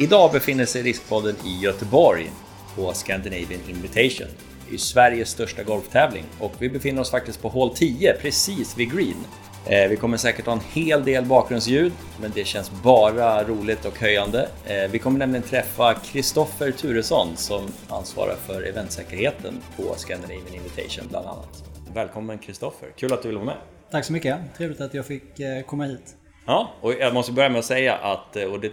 Idag 0.00 0.32
befinner 0.32 0.64
sig 0.64 0.82
Riskpodden 0.82 1.36
i 1.44 1.58
Göteborg 1.60 2.30
på 2.76 2.92
Scandinavian 2.92 3.60
Invitation. 3.68 4.26
Det 4.68 4.74
är 4.74 4.78
Sveriges 4.78 5.28
största 5.28 5.62
golftävling 5.62 6.24
och 6.40 6.52
vi 6.58 6.68
befinner 6.68 7.00
oss 7.00 7.10
faktiskt 7.10 7.42
på 7.42 7.48
hål 7.48 7.74
10 7.74 8.12
precis 8.12 8.76
vid 8.76 8.92
green. 8.92 9.24
Eh, 9.66 9.88
vi 9.88 9.96
kommer 9.96 10.16
säkert 10.16 10.46
ha 10.46 10.52
en 10.52 10.60
hel 10.72 11.04
del 11.04 11.24
bakgrundsljud, 11.24 11.92
men 12.20 12.32
det 12.34 12.44
känns 12.44 12.70
bara 12.82 13.44
roligt 13.44 13.84
och 13.84 13.98
höjande. 13.98 14.48
Eh, 14.66 14.90
vi 14.90 14.98
kommer 14.98 15.18
nämligen 15.18 15.42
träffa 15.42 15.94
Kristoffer 15.94 16.70
Turesson 16.70 17.36
som 17.36 17.66
ansvarar 17.88 18.36
för 18.46 18.62
eventsäkerheten 18.62 19.62
på 19.76 19.94
Scandinavian 19.96 20.54
Invitation 20.54 21.04
bland 21.08 21.26
annat. 21.26 21.64
Välkommen 21.94 22.38
Kristoffer, 22.38 22.88
kul 22.96 23.12
att 23.12 23.22
du 23.22 23.28
vill 23.28 23.36
vara 23.36 23.46
med. 23.46 23.56
Tack 23.90 24.04
så 24.04 24.12
mycket, 24.12 24.38
trevligt 24.56 24.80
att 24.80 24.94
jag 24.94 25.06
fick 25.06 25.40
eh, 25.40 25.62
komma 25.62 25.84
hit. 25.84 26.14
Ja, 26.46 26.70
och 26.80 26.92
jag 26.92 27.14
måste 27.14 27.32
börja 27.32 27.48
med 27.48 27.58
att 27.58 27.64
säga 27.64 27.94
att 27.94 28.36
och 28.36 28.60
det, 28.60 28.72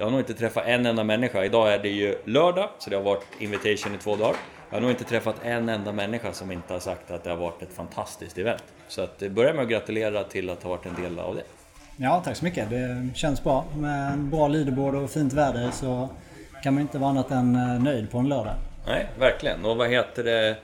jag 0.00 0.06
har 0.06 0.10
nog 0.10 0.20
inte 0.20 0.34
träffat 0.34 0.64
en 0.66 0.86
enda 0.86 1.04
människa. 1.04 1.44
Idag 1.44 1.74
är 1.74 1.78
det 1.78 1.88
ju 1.88 2.18
lördag, 2.24 2.68
så 2.78 2.90
det 2.90 2.96
har 2.96 3.02
varit 3.02 3.26
invitation 3.38 3.94
i 3.94 3.98
två 3.98 4.16
dagar. 4.16 4.36
Jag 4.70 4.76
har 4.76 4.80
nog 4.80 4.90
inte 4.90 5.04
träffat 5.04 5.36
en 5.42 5.68
enda 5.68 5.92
människa 5.92 6.32
som 6.32 6.52
inte 6.52 6.72
har 6.72 6.80
sagt 6.80 7.10
att 7.10 7.24
det 7.24 7.30
har 7.30 7.36
varit 7.36 7.62
ett 7.62 7.72
fantastiskt 7.72 8.38
event. 8.38 8.62
Så 8.88 9.02
att 9.02 9.18
börja 9.18 9.54
med 9.54 9.62
att 9.62 9.68
gratulera 9.70 10.24
till 10.24 10.50
att 10.50 10.62
ha 10.62 10.70
varit 10.70 10.86
en 10.86 11.02
del 11.02 11.18
av 11.18 11.34
det. 11.34 11.42
Ja, 11.96 12.22
tack 12.24 12.36
så 12.36 12.44
mycket. 12.44 12.70
Det 12.70 13.08
känns 13.14 13.44
bra. 13.44 13.64
Med 13.76 14.12
en 14.12 14.30
bra 14.30 14.48
leaderboard 14.48 14.94
och 14.94 15.10
fint 15.10 15.32
väder 15.32 15.70
så 15.70 16.08
kan 16.62 16.74
man 16.74 16.80
inte 16.80 16.98
vara 16.98 17.10
annat 17.10 17.30
än 17.30 17.54
eh, 17.54 17.82
nöjd 17.82 18.10
på 18.10 18.18
en 18.18 18.28
lördag. 18.28 18.54
Nej, 18.86 19.06
verkligen. 19.18 19.64
Och 19.64 19.76
vad 19.76 19.88
heter 19.90 20.24
det? 20.24 20.56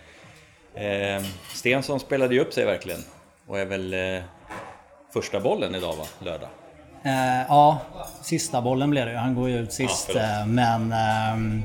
Eh, 0.75 1.23
Stensson 1.55 2.01
spelade 2.01 2.35
ju 2.35 2.41
upp 2.41 2.53
sig 2.53 2.65
verkligen. 2.65 3.01
Och 3.47 3.59
är 3.59 3.67
väl 3.67 3.95
eh, 3.95 4.23
första 5.13 5.41
bollen 5.41 5.75
idag 5.75 5.97
va? 5.97 6.05
Lördag? 6.19 6.49
Eh, 7.07 7.47
ja, 7.49 7.81
sista 8.23 8.63
bollen 8.63 8.91
blev 8.91 9.07
det 9.07 9.13
ju. 9.13 9.19
Han 9.19 9.35
går 9.35 9.49
ju 9.49 9.59
ut 9.59 9.73
sist. 9.73 10.11
Ja, 10.15 10.45
men 10.47 10.93
eh, 10.93 11.65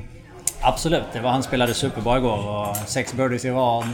absolut, 0.60 1.04
det 1.12 1.20
var, 1.20 1.30
han 1.30 1.42
spelade 1.42 1.74
superbra 1.74 2.18
igår 2.18 2.48
och 2.48 2.76
sex 2.76 3.14
birdies 3.14 3.44
i 3.44 3.50
rad. 3.50 3.84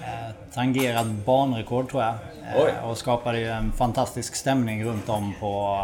Eh, 0.00 0.34
tangerat 0.54 1.06
banrekord 1.06 1.90
tror 1.90 2.02
jag. 2.02 2.14
Eh, 2.56 2.88
och 2.88 2.98
skapade 2.98 3.38
ju 3.38 3.48
en 3.48 3.72
fantastisk 3.72 4.34
stämning 4.34 4.84
runt 4.84 5.08
om 5.08 5.34
på, 5.40 5.80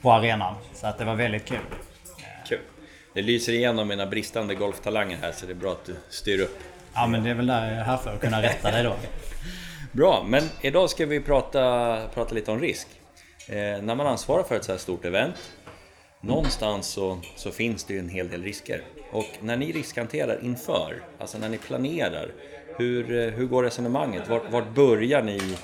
på 0.00 0.12
arenan. 0.12 0.54
Så 0.74 0.86
att 0.86 0.98
det 0.98 1.04
var 1.04 1.14
väldigt 1.14 1.44
kul. 1.44 1.58
Kul. 2.48 2.60
Det 3.14 3.22
lyser 3.22 3.52
igenom 3.52 3.88
mina 3.88 4.06
bristande 4.06 4.54
golftalanger 4.54 5.18
här 5.22 5.32
så 5.32 5.46
det 5.46 5.52
är 5.52 5.56
bra 5.56 5.72
att 5.72 5.84
du 5.84 5.96
styr 6.10 6.40
upp. 6.40 6.58
Ja 6.94 7.06
men 7.06 7.24
det 7.24 7.30
är 7.30 7.34
väl 7.34 7.46
där 7.46 7.68
jag 7.68 7.78
är 7.78 7.84
här 7.84 7.96
för 7.96 8.14
att 8.14 8.20
kunna 8.20 8.42
rätta 8.42 8.70
dig 8.70 8.82
då. 8.82 8.94
Bra, 9.92 10.24
men 10.26 10.42
idag 10.60 10.90
ska 10.90 11.06
vi 11.06 11.20
prata, 11.20 12.00
prata 12.14 12.34
lite 12.34 12.50
om 12.50 12.60
risk. 12.60 12.88
Eh, 13.48 13.82
när 13.82 13.94
man 13.94 14.06
ansvarar 14.06 14.42
för 14.42 14.56
ett 14.56 14.64
så 14.64 14.72
här 14.72 14.78
stort 14.78 15.04
event, 15.04 15.34
någonstans 16.20 16.86
så, 16.86 17.18
så 17.36 17.50
finns 17.50 17.84
det 17.84 17.94
ju 17.94 17.98
en 17.98 18.08
hel 18.08 18.28
del 18.28 18.42
risker. 18.42 18.82
Och 19.12 19.28
när 19.40 19.56
ni 19.56 19.72
riskhanterar 19.72 20.44
inför, 20.44 21.02
alltså 21.18 21.38
när 21.38 21.48
ni 21.48 21.58
planerar, 21.58 22.30
hur, 22.78 23.18
eh, 23.18 23.32
hur 23.32 23.46
går 23.46 23.62
resonemanget? 23.62 24.28
Vart, 24.28 24.52
vart 24.52 24.74
börjar 24.74 25.22
ni 25.22 25.56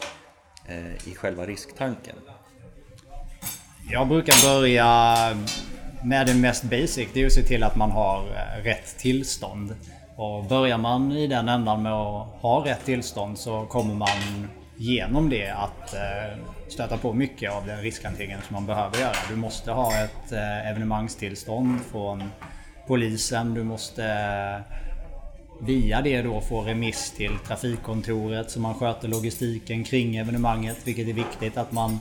eh, 0.69 1.09
i 1.09 1.15
själva 1.15 1.47
risktanken? 1.47 2.17
Jag 3.91 4.09
brukar 4.09 4.47
börja 4.47 5.17
med 6.05 6.27
det 6.27 6.35
mest 6.35 6.65
basic, 6.65 7.09
det 7.13 7.23
är 7.23 7.27
att 7.27 7.33
se 7.33 7.43
till 7.43 7.63
att 7.63 7.77
man 7.77 7.91
har 7.91 8.19
eh, 8.19 8.65
rätt 8.65 8.99
tillstånd. 8.99 9.77
Och 10.17 10.45
börjar 10.45 10.79
man 10.79 11.13
i 11.13 11.27
den 11.27 11.49
ändan 11.49 11.83
med 11.83 11.93
att 11.93 12.27
ha 12.41 12.67
rätt 12.67 12.85
tillstånd 12.85 13.39
så 13.39 13.67
kommer 13.67 13.95
man 13.95 14.49
genom 14.77 15.31
det 15.31 15.51
att 15.51 15.95
eh, 15.95 16.39
stöta 16.73 16.99
på 16.99 17.13
mycket 17.13 17.53
av 17.53 17.67
den 17.67 17.81
riskhanteringen 17.81 18.41
som 18.47 18.55
man 18.55 18.67
behöver 18.67 18.99
göra. 18.99 19.17
Du 19.31 19.37
måste 19.37 19.71
ha 19.71 20.05
ett 20.05 20.33
eh, 20.33 20.71
evenemangstillstånd 20.71 21.81
från 21.91 22.23
polisen. 22.87 23.55
Du 23.55 23.63
måste 23.63 24.05
eh, 24.05 24.77
via 25.61 26.03
det 26.03 26.23
då 26.23 26.41
få 26.41 26.63
remiss 26.63 27.13
till 27.17 27.39
trafikkontoret 27.47 28.51
så 28.51 28.61
man 28.61 28.75
sköter 28.75 29.09
logistiken 29.09 29.85
kring 29.85 30.17
evenemanget. 30.17 30.77
Vilket 30.85 31.09
är 31.09 31.13
viktigt 31.13 31.57
att 31.57 31.73
man 31.73 31.99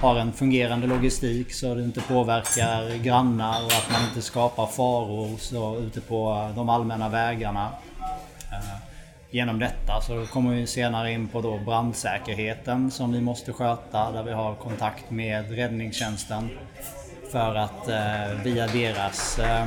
har 0.00 0.16
en 0.16 0.32
fungerande 0.32 0.86
logistik 0.86 1.52
så 1.52 1.74
det 1.74 1.82
inte 1.82 2.00
påverkar 2.00 3.02
grannar 3.02 3.64
och 3.64 3.72
att 3.72 3.90
man 3.92 4.02
inte 4.08 4.22
skapar 4.22 4.66
faror 4.66 5.36
så, 5.38 5.76
ute 5.78 6.00
på 6.00 6.52
de 6.56 6.68
allmänna 6.68 7.08
vägarna 7.08 7.70
eh, 8.52 8.89
genom 9.30 9.58
detta. 9.58 10.00
Så 10.00 10.26
kommer 10.26 10.54
vi 10.54 10.66
senare 10.66 11.12
in 11.12 11.28
på 11.28 11.40
då 11.40 11.58
brandsäkerheten 11.58 12.90
som 12.90 13.12
vi 13.12 13.20
måste 13.20 13.52
sköta 13.52 14.12
där 14.12 14.22
vi 14.22 14.32
har 14.32 14.54
kontakt 14.54 15.10
med 15.10 15.50
räddningstjänsten 15.50 16.50
för 17.32 17.54
att 17.54 17.88
eh, 17.88 18.42
via 18.44 18.66
deras 18.66 19.38
eh, 19.38 19.66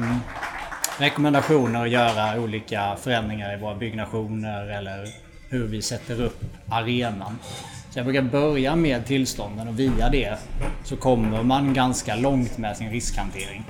rekommendationer 0.99 1.85
göra 1.85 2.41
olika 2.41 2.95
förändringar 2.95 3.57
i 3.57 3.61
våra 3.61 3.75
byggnationer 3.75 4.67
eller 4.67 5.07
hur 5.49 5.67
vi 5.67 5.81
sätter 5.81 6.21
upp 6.21 6.43
arenan. 6.69 7.39
Så 7.89 7.99
jag 7.99 8.05
brukar 8.05 8.21
börja 8.21 8.75
med 8.75 9.05
tillstånden 9.05 9.67
och 9.67 9.79
via 9.79 10.09
det 10.09 10.37
så 10.83 10.95
kommer 10.95 11.43
man 11.43 11.73
ganska 11.73 12.15
långt 12.15 12.57
med 12.57 12.77
sin 12.77 12.89
riskhantering. 12.89 13.63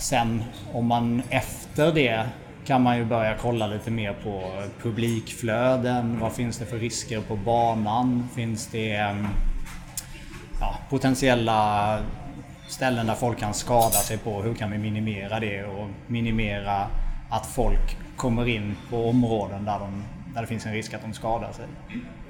Sen 0.00 0.44
om 0.72 0.86
man 0.86 1.22
efter 1.30 1.92
det 1.92 2.26
kan 2.66 2.82
man 2.82 2.98
ju 2.98 3.04
börja 3.04 3.36
kolla 3.36 3.66
lite 3.66 3.90
mer 3.90 4.12
på 4.12 4.62
publikflöden. 4.82 6.20
Vad 6.20 6.32
finns 6.32 6.58
det 6.58 6.66
för 6.66 6.78
risker 6.78 7.20
på 7.20 7.36
banan? 7.36 8.28
Finns 8.34 8.66
det 8.66 8.92
ehm, 8.92 9.26
ja, 10.60 10.78
potentiella 10.90 11.98
ställen 12.68 13.06
där 13.06 13.14
folk 13.14 13.38
kan 13.38 13.54
skada 13.54 13.90
sig 13.90 14.18
på? 14.18 14.42
Hur 14.42 14.54
kan 14.54 14.70
vi 14.70 14.78
minimera 14.78 15.40
det 15.40 15.64
och 15.64 15.88
minimera 16.06 16.86
att 17.30 17.46
folk 17.46 17.96
kommer 18.16 18.48
in 18.48 18.76
på 18.90 19.08
områden 19.08 19.64
där, 19.64 19.78
de, 19.78 20.04
där 20.34 20.40
det 20.40 20.46
finns 20.46 20.66
en 20.66 20.72
risk 20.72 20.94
att 20.94 21.02
de 21.02 21.12
skadar 21.12 21.52
sig? 21.52 21.64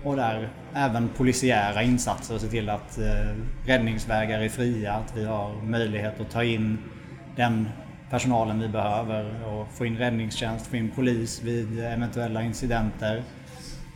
Och 0.05 0.17
där 0.17 0.49
även 0.75 1.09
polisiära 1.09 1.83
insatser, 1.83 2.39
se 2.39 2.47
till 2.47 2.71
att 2.71 2.99
eh, 2.99 3.35
räddningsvägar 3.67 4.41
är 4.41 4.49
fria, 4.49 4.93
att 4.93 5.17
vi 5.17 5.25
har 5.25 5.63
möjlighet 5.63 6.21
att 6.21 6.31
ta 6.31 6.45
in 6.45 6.79
den 7.37 7.69
personalen 8.11 8.61
vi 8.61 8.69
behöver 8.69 9.47
och 9.47 9.73
få 9.73 9.87
in 9.87 9.99
räddningstjänst, 9.99 10.67
få 10.67 10.77
in 10.77 10.91
polis 10.91 11.43
vid 11.43 11.81
eventuella 11.81 12.43
incidenter. 12.43 13.23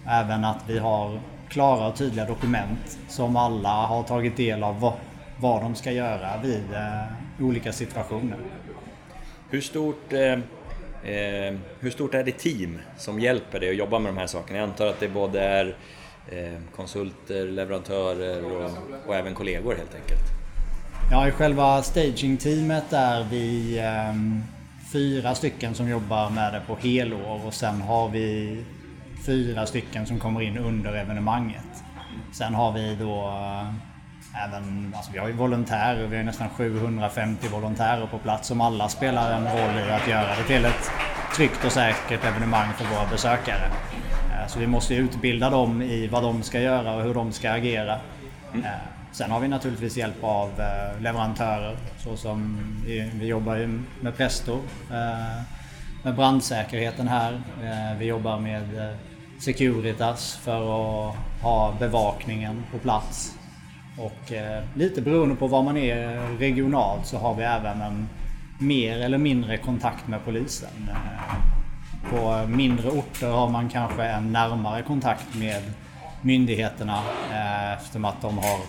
Även 0.07 0.45
att 0.45 0.65
vi 0.69 0.79
har 0.79 1.21
klara 1.49 1.87
och 1.87 1.97
tydliga 1.97 2.25
dokument 2.25 2.99
som 3.09 3.37
alla 3.37 3.69
har 3.69 4.03
tagit 4.03 4.37
del 4.37 4.63
av 4.63 4.81
vad, 4.81 4.93
vad 5.41 5.63
de 5.63 5.75
ska 5.75 5.93
göra 5.93 6.41
vid 6.43 6.73
eh, 6.73 7.45
olika 7.45 7.73
situationer. 7.73 8.39
Hur 9.51 9.61
stort, 9.61 10.13
eh, 10.13 10.33
eh, 11.13 11.55
hur 11.81 11.91
stort 11.91 12.15
är 12.15 12.25
det 12.25 12.33
team 12.33 12.79
som 12.97 13.21
hjälper 13.21 13.61
dig 13.61 13.71
att 13.71 13.77
jobba 13.77 13.99
med 13.99 14.13
de 14.13 14.19
här 14.19 14.27
sakerna? 14.27 14.59
Jag 14.59 14.69
antar 14.69 14.87
att 14.87 15.01
det 15.01 15.09
både 15.09 15.41
är 15.41 15.77
eh, 16.29 16.61
konsulter, 16.77 17.47
leverantörer 17.47 18.45
och, 18.45 18.71
och 19.07 19.17
även 19.17 19.35
kollegor 19.35 19.75
helt 19.75 19.95
enkelt. 19.95 20.40
Ja, 21.13 21.29
i 21.29 21.31
själva 21.31 21.83
staging-teamet 21.83 22.93
är 22.93 23.25
vi 23.31 23.79
eh, 23.79 24.15
fyra 24.93 25.35
stycken 25.35 25.75
som 25.75 25.89
jobbar 25.89 26.31
med 26.31 26.53
det 26.53 26.61
på 26.67 26.77
helår 26.77 27.47
och 27.47 27.55
sen 27.55 27.81
har 27.81 28.09
vi 28.09 28.59
fyra 29.27 29.67
stycken 29.67 30.07
som 30.07 30.19
kommer 30.19 30.43
in 30.43 30.59
under 30.59 30.93
evenemanget. 30.95 31.85
Sen 32.33 32.55
har 32.55 32.73
vi 32.73 32.97
då 33.01 33.29
eh, 33.29 34.45
även, 34.45 34.95
alltså 34.97 35.13
vi 35.13 35.19
har 35.19 35.29
ju 35.29 35.33
volontärer, 35.33 36.07
vi 36.07 36.17
har 36.17 36.25
nästan 36.25 36.49
750 36.49 37.49
volontärer 37.49 38.07
på 38.07 38.19
plats 38.19 38.49
som 38.49 38.61
alla 38.61 38.89
spelar 38.89 39.33
en 39.33 39.45
roll 39.45 39.89
i 39.89 39.91
att 39.91 40.09
göra 40.09 40.37
det 40.37 40.45
till 40.45 40.65
ett 40.65 40.91
tryggt 41.37 41.65
och 41.65 41.73
säkert 41.73 42.25
evenemang 42.25 42.73
för 42.73 42.85
våra 42.95 43.11
besökare. 43.11 43.71
Eh, 44.31 44.47
så 44.49 44.59
vi 44.59 44.67
måste 44.67 44.95
utbilda 44.95 45.51
dem 45.51 45.83
i 45.83 46.07
vad 46.07 46.23
de 46.23 46.43
ska 46.43 46.61
göra 46.61 46.95
och 46.95 47.03
hur 47.03 47.15
de 47.15 47.33
ska 47.33 47.51
agera. 47.51 47.97
Mm. 48.53 48.67
Sen 49.13 49.31
har 49.31 49.41
vi 49.41 49.49
naturligtvis 49.49 49.97
hjälp 49.97 50.25
av 50.25 50.49
eh, 50.61 51.03
leverantörer 51.03 51.77
såsom 51.99 52.59
vi, 52.87 53.11
vi 53.15 53.27
jobbar 53.27 53.57
ju 53.57 53.81
med 54.01 54.17
Presto 54.17 54.53
eh, 54.91 55.43
med 56.03 56.15
brandsäkerheten 56.17 57.09
här. 57.09 57.33
Eh, 57.63 57.99
vi 57.99 58.05
jobbar 58.05 58.39
med 58.39 58.97
Securitas 59.41 60.37
för 60.37 60.61
att 60.61 61.17
ha 61.43 61.75
bevakningen 61.79 62.65
på 62.73 62.79
plats. 62.79 63.37
Och 63.99 64.33
lite 64.75 65.03
beroende 65.03 65.35
på 65.35 65.47
var 65.47 65.63
man 65.63 65.77
är 65.77 66.37
regionalt 66.39 67.07
så 67.07 67.19
har 67.19 67.35
vi 67.35 67.43
även 67.43 67.81
en 67.81 68.09
mer 68.59 69.01
eller 69.01 69.19
mindre 69.19 69.57
kontakt 69.57 70.09
med 70.09 70.25
polisen. 70.25 70.91
På 72.11 72.47
mindre 72.47 72.91
orter 72.91 73.31
har 73.31 73.49
man 73.49 73.69
kanske 73.69 74.05
en 74.05 74.33
närmare 74.33 74.83
kontakt 74.83 75.35
med 75.35 75.63
myndigheterna 76.23 77.03
eh, 77.31 77.73
eftersom 77.73 78.05
att 78.05 78.23
de 78.23 78.39
har 78.39 78.61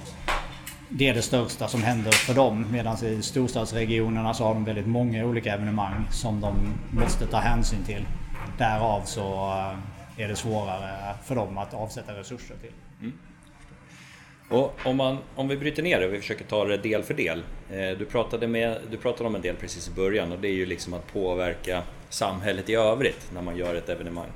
det 0.94 1.08
är 1.08 1.14
det 1.14 1.22
största 1.22 1.68
som 1.68 1.84
händer 1.84 2.12
för 2.12 2.34
dem. 2.34 2.66
Medan 2.72 3.06
i 3.06 3.22
storstadsregionerna 3.22 4.34
så 4.34 4.44
har 4.44 4.54
de 4.54 4.66
väldigt 4.66 4.88
många 4.88 5.26
olika 5.26 5.54
evenemang 5.54 6.08
som 6.12 6.42
de 6.42 6.74
måste 6.92 7.28
ta 7.28 7.38
hänsyn 7.38 7.84
till. 7.84 8.06
Därav 8.58 9.02
så 9.06 9.22
eh, 10.18 10.24
är 10.24 10.28
det 10.28 10.36
svårare 10.36 11.16
för 11.24 11.36
dem 11.36 11.58
att 11.58 11.74
avsätta 11.74 12.14
resurser 12.14 12.56
till. 12.62 12.72
Mm. 13.02 13.14
Och 14.50 14.80
om, 14.86 14.98
man, 14.98 15.18
om 15.36 15.48
vi 15.48 15.58
bryter 15.58 15.84
ner 15.84 16.00
det 16.00 16.06
och 16.06 16.14
vi 16.14 16.20
försöker 16.20 16.46
ta 16.46 16.66
det 16.66 16.78
del 16.78 17.04
för 17.04 17.14
del. 17.14 17.44
Eh, 17.72 17.98
du, 17.98 18.06
pratade 18.06 18.48
med, 18.48 18.78
du 18.92 18.98
pratade 18.98 19.30
om 19.30 19.36
en 19.36 19.42
del 19.42 19.56
precis 19.56 19.88
i 19.88 19.92
början 19.92 20.32
och 20.32 20.40
det 20.40 20.48
är 20.48 20.54
ju 20.54 20.66
liksom 20.66 20.94
att 20.94 21.14
påverka 21.14 21.84
samhället 22.10 22.70
i 22.70 22.76
övrigt 22.76 23.32
när 23.34 23.42
man 23.42 23.58
gör 23.58 23.76
ett 23.76 23.90
evenemang. 23.90 24.30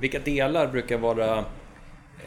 Vilka 0.00 0.18
delar 0.18 0.66
brukar 0.66 0.98
vara 0.98 1.44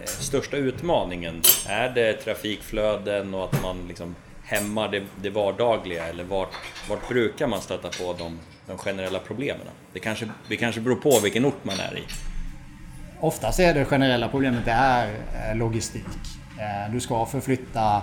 största 0.06 0.58
utmaningen? 0.58 1.42
Är 1.68 1.90
det 1.90 2.14
trafikflöden 2.14 3.34
och 3.34 3.44
att 3.44 3.62
man 3.62 3.88
liksom 3.88 4.16
hämmar 4.44 4.90
det, 4.90 5.04
det 5.22 5.30
vardagliga 5.30 6.08
eller 6.08 6.24
vart, 6.24 6.54
vart 6.90 7.10
brukar 7.10 7.48
man 7.48 7.62
stöta 7.62 7.90
på 7.90 8.16
de, 8.18 8.40
de 8.68 8.78
generella 8.78 9.20
problemen? 9.20 9.68
Det 9.94 10.00
kanske, 10.00 10.30
det 10.50 10.58
kanske 10.58 10.82
beror 10.82 10.96
på 10.96 11.20
vilken 11.24 11.46
ort 11.46 11.64
man 11.64 11.80
är 11.80 11.98
i. 11.98 12.04
Oftast 13.20 13.60
är 13.60 13.74
det 13.74 13.86
generella 13.86 14.28
problemet 14.28 14.66
det 14.66 14.72
är 14.72 15.08
eh, 15.50 15.56
logistik. 15.56 16.06
Eh, 16.60 16.94
du 16.94 17.00
ska 17.00 17.26
förflytta 17.26 18.02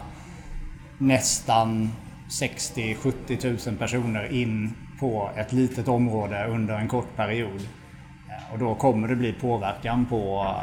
nästan 0.99 1.91
60-70 2.41 3.69
000 3.69 3.77
personer 3.77 4.33
in 4.33 4.75
på 5.01 5.31
ett 5.37 5.53
litet 5.53 5.89
område 5.89 6.47
under 6.47 6.75
en 6.75 6.89
kort 6.89 7.17
period. 7.17 7.61
Eh, 8.29 8.53
och 8.53 8.59
då 8.59 8.75
kommer 8.75 9.09
det 9.09 9.17
bli 9.17 9.33
påverkan 9.33 10.07
på 10.07 10.55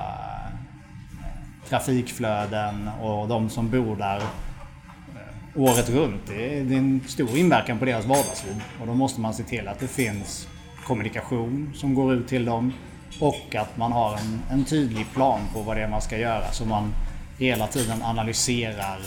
trafikflöden 1.70 2.90
och 3.02 3.28
de 3.28 3.50
som 3.50 3.70
bor 3.70 3.96
där 3.96 4.18
eh, 4.18 5.62
året 5.62 5.90
runt. 5.90 6.22
Det 6.28 6.58
är 6.58 6.62
en 6.62 7.02
stor 7.08 7.38
inverkan 7.38 7.80
på 7.80 7.86
deras 7.86 8.06
vardagsliv. 8.06 8.64
Och 8.82 8.88
då 8.88 8.94
måste 8.94 9.22
man 9.22 9.34
se 9.34 9.44
till 9.44 9.68
att 9.68 9.80
det 9.80 9.88
finns 9.88 10.48
kommunikation 10.84 11.72
som 11.76 11.96
går 11.96 12.14
ut 12.14 12.28
till 12.28 12.46
dem 12.46 12.74
och 13.20 13.56
att 13.56 13.78
man 13.78 13.92
har 13.92 14.18
en, 14.18 14.42
en 14.52 14.66
tydlig 14.66 15.06
plan 15.14 15.40
på 15.54 15.62
vad 15.62 15.78
det 15.78 15.84
är 15.84 15.90
man 15.90 16.02
ska 16.02 16.18
göra 16.18 16.52
så 16.52 16.66
man 16.66 16.94
hela 17.38 17.68
tiden 17.68 18.04
analyserar 18.04 19.00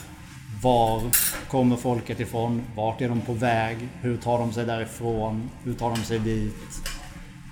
var 0.62 1.02
kommer 1.48 1.76
folket 1.76 2.20
ifrån? 2.20 2.62
Vart 2.76 3.00
är 3.00 3.08
de 3.08 3.20
på 3.20 3.32
väg? 3.32 3.88
Hur 4.00 4.16
tar 4.16 4.38
de 4.38 4.52
sig 4.52 4.64
därifrån? 4.66 5.50
Hur 5.64 5.74
tar 5.74 5.90
de 5.90 5.96
sig 5.96 6.18
dit? 6.18 6.54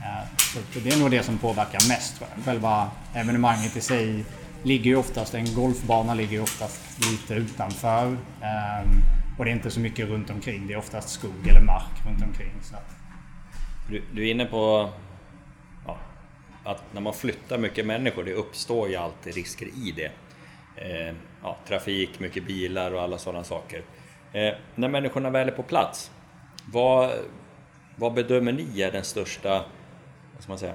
Eh, 0.02 0.28
så 0.74 0.80
det 0.80 0.90
är 0.90 0.98
nog 0.98 1.10
det 1.10 1.22
som 1.22 1.38
påverkar 1.38 1.88
mest. 1.88 2.22
Själva 2.44 2.90
evenemanget 3.14 3.76
i 3.76 3.80
sig 3.80 4.24
ligger 4.62 4.90
ju 4.90 4.96
oftast, 4.96 5.34
en 5.34 5.54
golfbana 5.54 6.14
ligger 6.14 6.32
ju 6.32 6.42
oftast 6.42 7.10
lite 7.10 7.34
utanför. 7.34 8.06
Ehm, 8.42 9.02
och 9.38 9.44
det 9.44 9.50
är 9.50 9.54
inte 9.54 9.70
så 9.70 9.80
mycket 9.80 10.08
runt 10.08 10.30
omkring. 10.30 10.66
Det 10.66 10.72
är 10.72 10.78
oftast 10.78 11.08
skog 11.08 11.48
eller 11.48 11.60
mark 11.60 12.06
runt 12.06 12.22
omkring. 12.22 12.52
Så. 12.62 12.76
Du, 13.88 14.02
du 14.12 14.26
är 14.26 14.30
inne 14.30 14.44
på 14.44 14.90
att 16.64 16.94
när 16.94 17.00
man 17.00 17.14
flyttar 17.14 17.58
mycket 17.58 17.86
människor, 17.86 18.24
det 18.24 18.32
uppstår 18.32 18.88
ju 18.88 18.96
alltid 18.96 19.34
risker 19.34 19.66
i 19.66 19.94
det. 19.96 20.12
Eh, 20.76 21.14
ja, 21.42 21.56
trafik, 21.68 22.20
mycket 22.20 22.46
bilar 22.46 22.94
och 22.94 23.02
alla 23.02 23.18
sådana 23.18 23.44
saker. 23.44 23.82
Eh, 24.32 24.54
när 24.74 24.88
människorna 24.88 25.30
väl 25.30 25.48
är 25.48 25.52
på 25.52 25.62
plats, 25.62 26.10
vad, 26.72 27.10
vad 27.96 28.14
bedömer 28.14 28.52
ni 28.52 28.80
är 28.80 28.92
den 28.92 29.04
största 29.04 29.64
vad 30.34 30.42
ska 30.42 30.52
man 30.52 30.58
säga, 30.58 30.74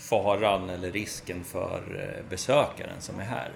faran 0.00 0.70
eller 0.70 0.92
risken 0.92 1.44
för 1.44 1.82
eh, 1.98 2.30
besökaren 2.30 3.00
som 3.00 3.20
är 3.20 3.24
här? 3.24 3.50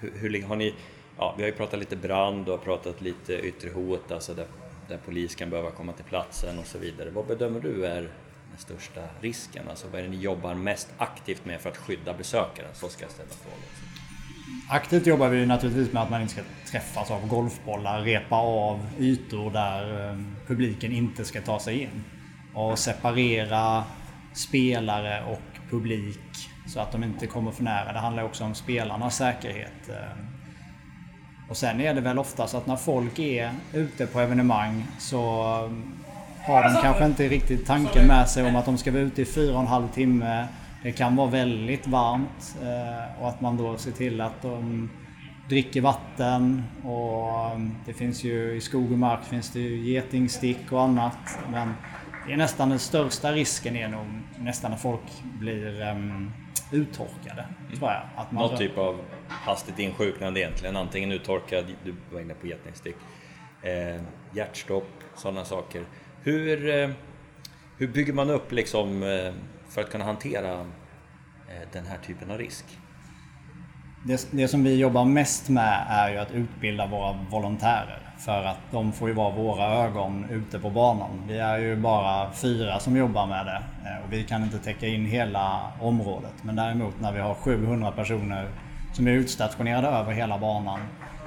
Hur, 0.00 0.12
hur, 0.18 0.42
har 0.42 0.56
ni, 0.56 0.74
ja, 1.18 1.34
vi 1.36 1.42
har 1.42 1.50
ju 1.50 1.56
pratat 1.56 1.78
lite 1.78 1.96
brand 1.96 2.48
och 2.48 2.64
pratat 2.64 3.00
lite 3.00 3.32
yttre 3.32 3.70
hot, 3.70 4.12
alltså 4.12 4.34
där, 4.34 4.46
där 4.88 4.98
polis 5.04 5.34
kan 5.34 5.50
behöva 5.50 5.70
komma 5.70 5.92
till 5.92 6.04
platsen 6.04 6.58
och 6.58 6.66
så 6.66 6.78
vidare. 6.78 7.10
Vad 7.10 7.26
bedömer 7.26 7.60
du 7.60 7.86
är 7.86 8.00
den 8.50 8.58
största 8.58 9.00
risken? 9.20 9.68
Alltså 9.68 9.86
vad 9.88 10.00
är 10.00 10.04
det 10.04 10.10
ni 10.10 10.16
jobbar 10.16 10.54
mest 10.54 10.88
aktivt 10.98 11.44
med 11.44 11.60
för 11.60 11.70
att 11.70 11.76
skydda 11.76 12.14
besökaren? 12.14 12.70
Så 12.74 12.88
ska 12.88 13.04
jag 13.04 13.12
ställa 13.12 13.30
frågan. 13.30 13.58
Aktivt 14.68 15.06
jobbar 15.06 15.28
vi 15.28 15.46
naturligtvis 15.46 15.92
med 15.92 16.02
att 16.02 16.10
man 16.10 16.22
inte 16.22 16.32
ska 16.32 16.42
träffas 16.70 17.10
av 17.10 17.28
golfbollar, 17.28 18.02
repa 18.02 18.36
av 18.36 18.86
ytor 18.98 19.50
där 19.50 20.10
eh, 20.10 20.18
publiken 20.46 20.92
inte 20.92 21.24
ska 21.24 21.40
ta 21.40 21.60
sig 21.60 21.80
in. 21.80 22.04
Och 22.54 22.78
separera 22.78 23.84
spelare 24.32 25.24
och 25.24 25.70
publik 25.70 26.48
så 26.66 26.80
att 26.80 26.92
de 26.92 27.04
inte 27.04 27.26
kommer 27.26 27.50
för 27.50 27.64
nära. 27.64 27.92
Det 27.92 27.98
handlar 27.98 28.22
också 28.22 28.44
om 28.44 28.54
spelarnas 28.54 29.16
säkerhet. 29.16 29.88
Eh. 29.88 30.18
Och 31.48 31.56
sen 31.56 31.80
är 31.80 31.94
det 31.94 32.00
väl 32.00 32.18
oftast 32.18 32.54
att 32.54 32.66
när 32.66 32.76
folk 32.76 33.18
är 33.18 33.52
ute 33.72 34.06
på 34.06 34.20
evenemang 34.20 34.86
så 34.98 35.22
har 36.46 36.62
de 36.62 36.82
kanske 36.82 37.04
inte 37.04 37.28
riktigt 37.28 37.66
tanken 37.66 38.06
med 38.06 38.28
sig 38.28 38.44
om 38.48 38.56
att 38.56 38.64
de 38.64 38.78
ska 38.78 38.92
vara 38.92 39.02
ute 39.02 39.22
i 39.22 39.24
fyra 39.24 39.54
och 39.54 39.60
en 39.60 39.66
halv 39.66 39.88
timme. 39.88 40.46
Det 40.82 40.92
kan 40.92 41.16
vara 41.16 41.30
väldigt 41.30 41.86
varmt 41.86 42.56
eh, 42.62 43.22
och 43.22 43.28
att 43.28 43.40
man 43.40 43.56
då 43.56 43.78
ser 43.78 43.90
till 43.90 44.20
att 44.20 44.42
de 44.42 44.90
dricker 45.48 45.80
vatten 45.80 46.62
och 46.84 47.50
mm, 47.50 47.74
det 47.86 47.92
finns 47.92 48.24
ju 48.24 48.56
i 48.56 48.60
skog 48.60 48.92
och 48.92 48.98
mark 48.98 49.24
finns 49.24 49.50
det 49.50 49.60
ju 49.60 49.92
getingstick 49.92 50.72
och 50.72 50.82
annat. 50.82 51.38
Men 51.50 51.74
det 52.26 52.32
är 52.32 52.36
nästan 52.36 52.68
den 52.68 52.78
största 52.78 53.32
risken 53.32 53.76
är 53.76 53.88
nog 53.88 54.06
nästan 54.38 54.70
när 54.70 54.78
folk 54.78 55.00
blir 55.22 55.90
um, 55.90 56.32
uttorkade. 56.72 57.48
Mm. 57.66 57.78
Tror 57.78 57.90
jag. 57.90 58.02
Att 58.16 58.32
man 58.32 58.48
Någon 58.48 58.58
typ 58.58 58.78
av 58.78 59.00
hastigt 59.28 59.78
insjuknande 59.78 60.40
egentligen. 60.40 60.76
Antingen 60.76 61.12
uttorkad, 61.12 61.64
du 61.84 61.94
var 62.12 62.20
inne 62.20 62.34
på 62.34 62.46
getingstick, 62.46 62.96
eh, 63.62 64.02
hjärtstopp, 64.32 64.88
sådana 65.16 65.44
saker. 65.44 65.84
Hur, 66.22 66.68
eh, 66.68 66.90
hur 67.78 67.88
bygger 67.88 68.12
man 68.12 68.30
upp 68.30 68.52
liksom 68.52 69.02
eh, 69.02 69.32
för 69.68 69.80
att 69.80 69.90
kunna 69.90 70.04
hantera 70.04 70.60
eh, 70.60 71.68
den 71.72 71.86
här 71.86 71.98
typen 72.06 72.30
av 72.30 72.38
risk? 72.38 72.64
Det, 74.04 74.28
det, 74.30 74.48
som 74.48 74.64
vi 74.64 74.76
jobbar 74.76 75.04
mest 75.04 75.48
med 75.48 75.86
är 75.88 76.10
ju 76.10 76.18
att 76.18 76.30
utbilda 76.30 76.86
våra 76.86 77.12
volontärer. 77.30 78.11
För 78.24 78.44
att 78.44 78.58
de 78.70 78.92
får 78.92 79.08
ju 79.08 79.14
vara 79.14 79.30
våra 79.30 79.84
ögon 79.84 80.26
ute 80.30 80.58
på 80.58 80.70
banan. 80.70 81.10
Vi 81.28 81.38
är 81.38 81.58
ju 81.58 81.76
bara 81.76 82.32
fyra 82.32 82.78
som 82.78 82.96
jobbar 82.96 83.26
med 83.26 83.46
det 83.46 83.62
eh, 83.88 84.04
och 84.04 84.12
vi 84.12 84.24
kan 84.24 84.42
inte 84.42 84.58
täcka 84.58 84.86
in 84.86 85.06
hela 85.06 85.60
området. 85.80 86.32
Men 86.42 86.56
däremot 86.56 87.00
när 87.00 87.12
vi 87.12 87.20
har 87.20 87.34
700 87.34 87.92
personer 87.92 88.48
som 88.92 89.06
är 89.06 89.12
utstationerade 89.12 89.88
över 89.88 90.12
hela 90.12 90.38
banan 90.38 90.80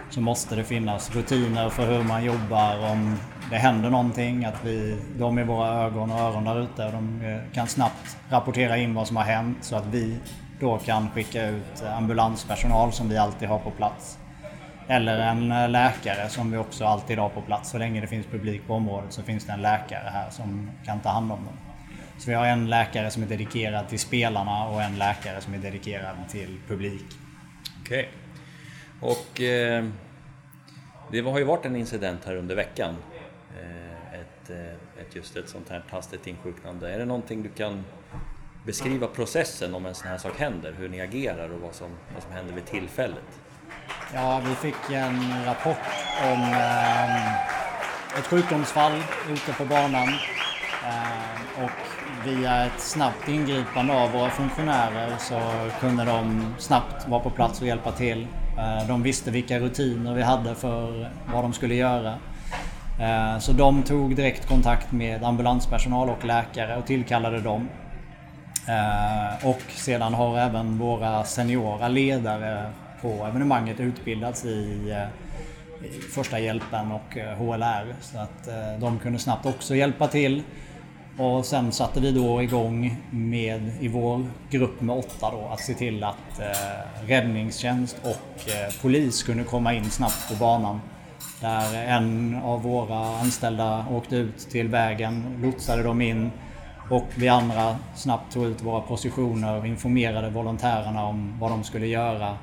så 0.09 0.21
måste 0.21 0.55
det 0.55 0.63
finnas 0.63 1.15
rutiner 1.15 1.69
för 1.69 1.87
hur 1.87 2.03
man 2.03 2.23
jobbar 2.23 2.91
om 2.91 3.15
det 3.49 3.55
händer 3.55 3.89
någonting. 3.89 4.45
Att 4.45 4.65
vi, 4.65 4.97
de 5.17 5.37
är 5.37 5.43
våra 5.43 5.83
ögon 5.85 6.11
och 6.11 6.19
öron 6.19 6.43
där 6.43 6.61
ute. 6.61 6.85
och 6.85 6.91
De 6.91 7.21
eh, 7.21 7.53
kan 7.53 7.67
snabbt 7.67 8.17
rapportera 8.29 8.77
in 8.77 8.93
vad 8.93 9.07
som 9.07 9.17
har 9.17 9.23
hänt 9.23 9.57
så 9.61 9.75
att 9.75 9.85
vi 9.85 10.17
då 10.59 10.77
kan 10.77 11.09
skicka 11.09 11.47
ut 11.47 11.83
eh, 11.83 11.97
ambulanspersonal 11.97 12.91
som 12.91 13.09
vi 13.09 13.17
alltid 13.17 13.49
har 13.49 13.59
på 13.59 13.71
plats. 13.71 14.17
Eller 14.87 15.17
en 15.17 15.51
eh, 15.51 15.69
läkare 15.69 16.29
som 16.29 16.51
vi 16.51 16.57
också 16.57 16.85
alltid 16.85 17.17
har 17.17 17.29
på 17.29 17.41
plats. 17.41 17.69
Så 17.69 17.77
länge 17.77 18.01
det 18.01 18.07
finns 18.07 18.25
publik 18.25 18.67
på 18.67 18.73
området 18.73 19.13
så 19.13 19.23
finns 19.23 19.45
det 19.45 19.53
en 19.53 19.61
läkare 19.61 20.09
här 20.13 20.29
som 20.29 20.71
kan 20.85 20.99
ta 20.99 21.09
hand 21.09 21.31
om 21.31 21.45
dem. 21.45 21.57
Så 22.17 22.29
vi 22.29 22.35
har 22.35 22.45
en 22.45 22.69
läkare 22.69 23.11
som 23.11 23.23
är 23.23 23.27
dedikerad 23.27 23.89
till 23.89 23.99
spelarna 23.99 24.67
och 24.67 24.81
en 24.81 24.97
läkare 24.97 25.41
som 25.41 25.53
är 25.53 25.57
dedikerad 25.57 26.15
till 26.29 26.59
publik. 26.67 27.05
Okej. 27.81 28.09
Okay. 29.01 29.11
Och 29.11 29.41
eh, 29.41 29.85
det 31.11 31.19
har 31.19 31.39
ju 31.39 31.45
varit 31.45 31.65
en 31.65 31.75
incident 31.75 32.25
här 32.25 32.35
under 32.35 32.55
veckan. 32.55 32.95
Eh, 33.61 34.19
ett, 34.19 34.49
eh, 34.49 35.01
ett, 35.01 35.15
just 35.15 35.35
ett 35.35 35.49
sånt 35.49 35.69
här 35.69 35.83
hastigt 35.89 36.27
insjuknande. 36.27 36.93
Är 36.93 36.99
det 36.99 37.05
någonting 37.05 37.43
du 37.43 37.49
kan 37.49 37.83
beskriva 38.65 39.07
processen 39.07 39.75
om 39.75 39.85
en 39.85 39.95
sån 39.95 40.07
här 40.07 40.17
sak 40.17 40.39
händer? 40.39 40.75
Hur 40.77 40.89
ni 40.89 41.01
agerar 41.01 41.49
och 41.49 41.61
vad 41.61 41.75
som, 41.75 41.89
vad 42.13 42.23
som 42.23 42.31
händer 42.31 42.53
vid 42.53 42.65
tillfället? 42.65 43.39
Ja, 44.13 44.41
vi 44.45 44.55
fick 44.55 44.91
en 44.91 45.45
rapport 45.45 45.77
om 46.33 46.41
eh, 46.41 47.33
ett 48.19 48.27
sjukdomsfall 48.27 48.91
ute 49.29 49.53
på 49.53 49.65
banan. 49.65 50.07
Eh, 50.87 51.63
och 51.63 51.71
via 52.25 52.65
ett 52.65 52.79
snabbt 52.79 53.29
ingripande 53.29 53.93
av 53.93 54.11
våra 54.11 54.29
funktionärer 54.29 55.13
så 55.19 55.39
kunde 55.79 56.05
de 56.05 56.45
snabbt 56.57 57.07
vara 57.07 57.19
på 57.19 57.29
plats 57.29 57.61
och 57.61 57.67
hjälpa 57.67 57.91
till. 57.91 58.27
Eh, 58.57 58.87
de 58.87 59.03
visste 59.03 59.31
vilka 59.31 59.59
rutiner 59.59 60.13
vi 60.13 60.21
hade 60.21 60.55
för 60.55 61.11
vad 61.33 61.43
de 61.43 61.53
skulle 61.53 61.75
göra. 61.75 62.13
Eh, 62.99 63.39
så 63.39 63.51
de 63.51 63.83
tog 63.83 64.15
direkt 64.15 64.47
kontakt 64.47 64.91
med 64.91 65.23
ambulanspersonal 65.23 66.09
och 66.09 66.25
läkare 66.25 66.77
och 66.77 66.85
tillkallade 66.85 67.41
dem. 67.41 67.69
Eh, 68.67 69.47
och 69.47 69.61
sedan 69.67 70.13
har 70.13 70.37
även 70.37 70.77
våra 70.77 71.23
seniora 71.23 71.87
ledare 71.87 72.71
på 73.01 73.25
evenemanget 73.25 73.79
utbildats 73.79 74.45
i 74.45 74.91
eh, 74.91 75.07
första 76.13 76.39
hjälpen 76.39 76.91
och 76.91 77.17
eh, 77.17 77.37
HLR. 77.37 77.95
Så 78.01 78.17
att 78.17 78.47
eh, 78.47 78.79
de 78.79 78.99
kunde 78.99 79.19
snabbt 79.19 79.45
också 79.45 79.75
hjälpa 79.75 80.07
till. 80.07 80.43
Och 81.17 81.45
sen 81.45 81.71
satte 81.71 81.99
vi 81.99 82.11
då 82.11 82.43
igång 82.43 82.97
med, 83.11 83.71
i 83.79 83.87
vår 83.87 84.25
grupp 84.49 84.81
med 84.81 84.97
åtta 84.97 85.31
då, 85.31 85.47
att 85.53 85.59
se 85.59 85.73
till 85.73 86.03
att 86.03 86.39
eh, 86.39 87.07
räddningstjänst 87.07 87.97
och 88.03 88.49
eh, 88.49 88.73
polis 88.81 89.23
kunde 89.23 89.43
komma 89.43 89.73
in 89.73 89.89
snabbt 89.89 90.29
på 90.29 90.35
banan. 90.35 90.81
Där 91.41 91.83
en 91.87 92.35
av 92.43 92.61
våra 92.61 93.19
anställda 93.19 93.85
åkte 93.91 94.15
ut 94.15 94.37
till 94.37 94.67
vägen, 94.67 95.39
lotsade 95.41 95.83
dem 95.83 96.01
in 96.01 96.31
och 96.89 97.07
vi 97.15 97.27
andra 97.27 97.75
snabbt 97.95 98.33
tog 98.33 98.45
ut 98.45 98.61
våra 98.61 98.81
positioner 98.81 99.59
och 99.59 99.67
informerade 99.67 100.29
volontärerna 100.29 101.05
om 101.05 101.39
vad 101.39 101.51
de 101.51 101.63
skulle 101.63 101.87
göra 101.87 102.37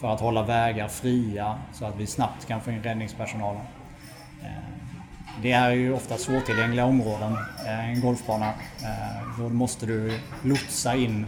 för 0.00 0.08
att 0.08 0.20
hålla 0.20 0.42
vägar 0.42 0.88
fria 0.88 1.58
så 1.72 1.84
att 1.84 1.96
vi 1.96 2.06
snabbt 2.06 2.48
kan 2.48 2.60
få 2.60 2.70
in 2.70 2.82
räddningspersonalen. 2.82 3.62
Eh, 4.42 4.76
det 5.42 5.52
är 5.52 5.70
ju 5.70 5.92
ofta 5.92 6.16
svårtillgängliga 6.16 6.84
områden, 6.84 7.32
eh, 7.66 7.90
en 7.90 8.00
golfbana. 8.00 8.48
Eh, 8.82 9.38
då 9.38 9.48
måste 9.48 9.86
du 9.86 10.20
lotsa 10.42 10.94
in 10.94 11.26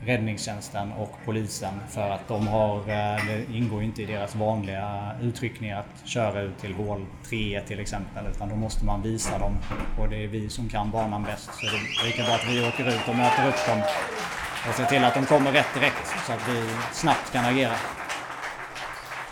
räddningstjänsten 0.00 0.92
och 0.92 1.12
polisen 1.24 1.74
för 1.88 2.10
att 2.10 2.28
de 2.28 2.46
har, 2.46 2.86
det 2.86 3.56
ingår 3.56 3.82
inte 3.82 4.02
i 4.02 4.06
deras 4.06 4.34
vanliga 4.34 5.12
utryckningar 5.22 5.78
att 5.78 6.08
köra 6.08 6.40
ut 6.40 6.58
till 6.58 6.74
hål 6.74 7.06
3 7.28 7.60
till 7.66 7.80
exempel 7.80 8.26
utan 8.30 8.48
då 8.48 8.56
måste 8.56 8.84
man 8.84 9.02
visa 9.02 9.38
dem 9.38 9.58
och 10.00 10.08
det 10.08 10.24
är 10.24 10.28
vi 10.28 10.48
som 10.48 10.68
kan 10.68 10.90
banan 10.90 11.22
bäst 11.22 11.50
så 11.54 11.66
det 11.66 11.76
är 11.76 12.06
lika 12.06 12.22
bra 12.22 12.34
att 12.34 12.48
vi 12.50 12.68
åker 12.68 12.88
ut 12.88 13.08
och 13.08 13.16
möter 13.16 13.48
upp 13.48 13.66
dem 13.66 13.82
och 14.68 14.74
ser 14.74 14.84
till 14.84 15.04
att 15.04 15.14
de 15.14 15.26
kommer 15.26 15.52
rätt 15.52 15.74
direkt 15.74 16.14
så 16.26 16.32
att 16.32 16.48
vi 16.48 16.64
snabbt 16.92 17.32
kan 17.32 17.44
agera. 17.44 17.74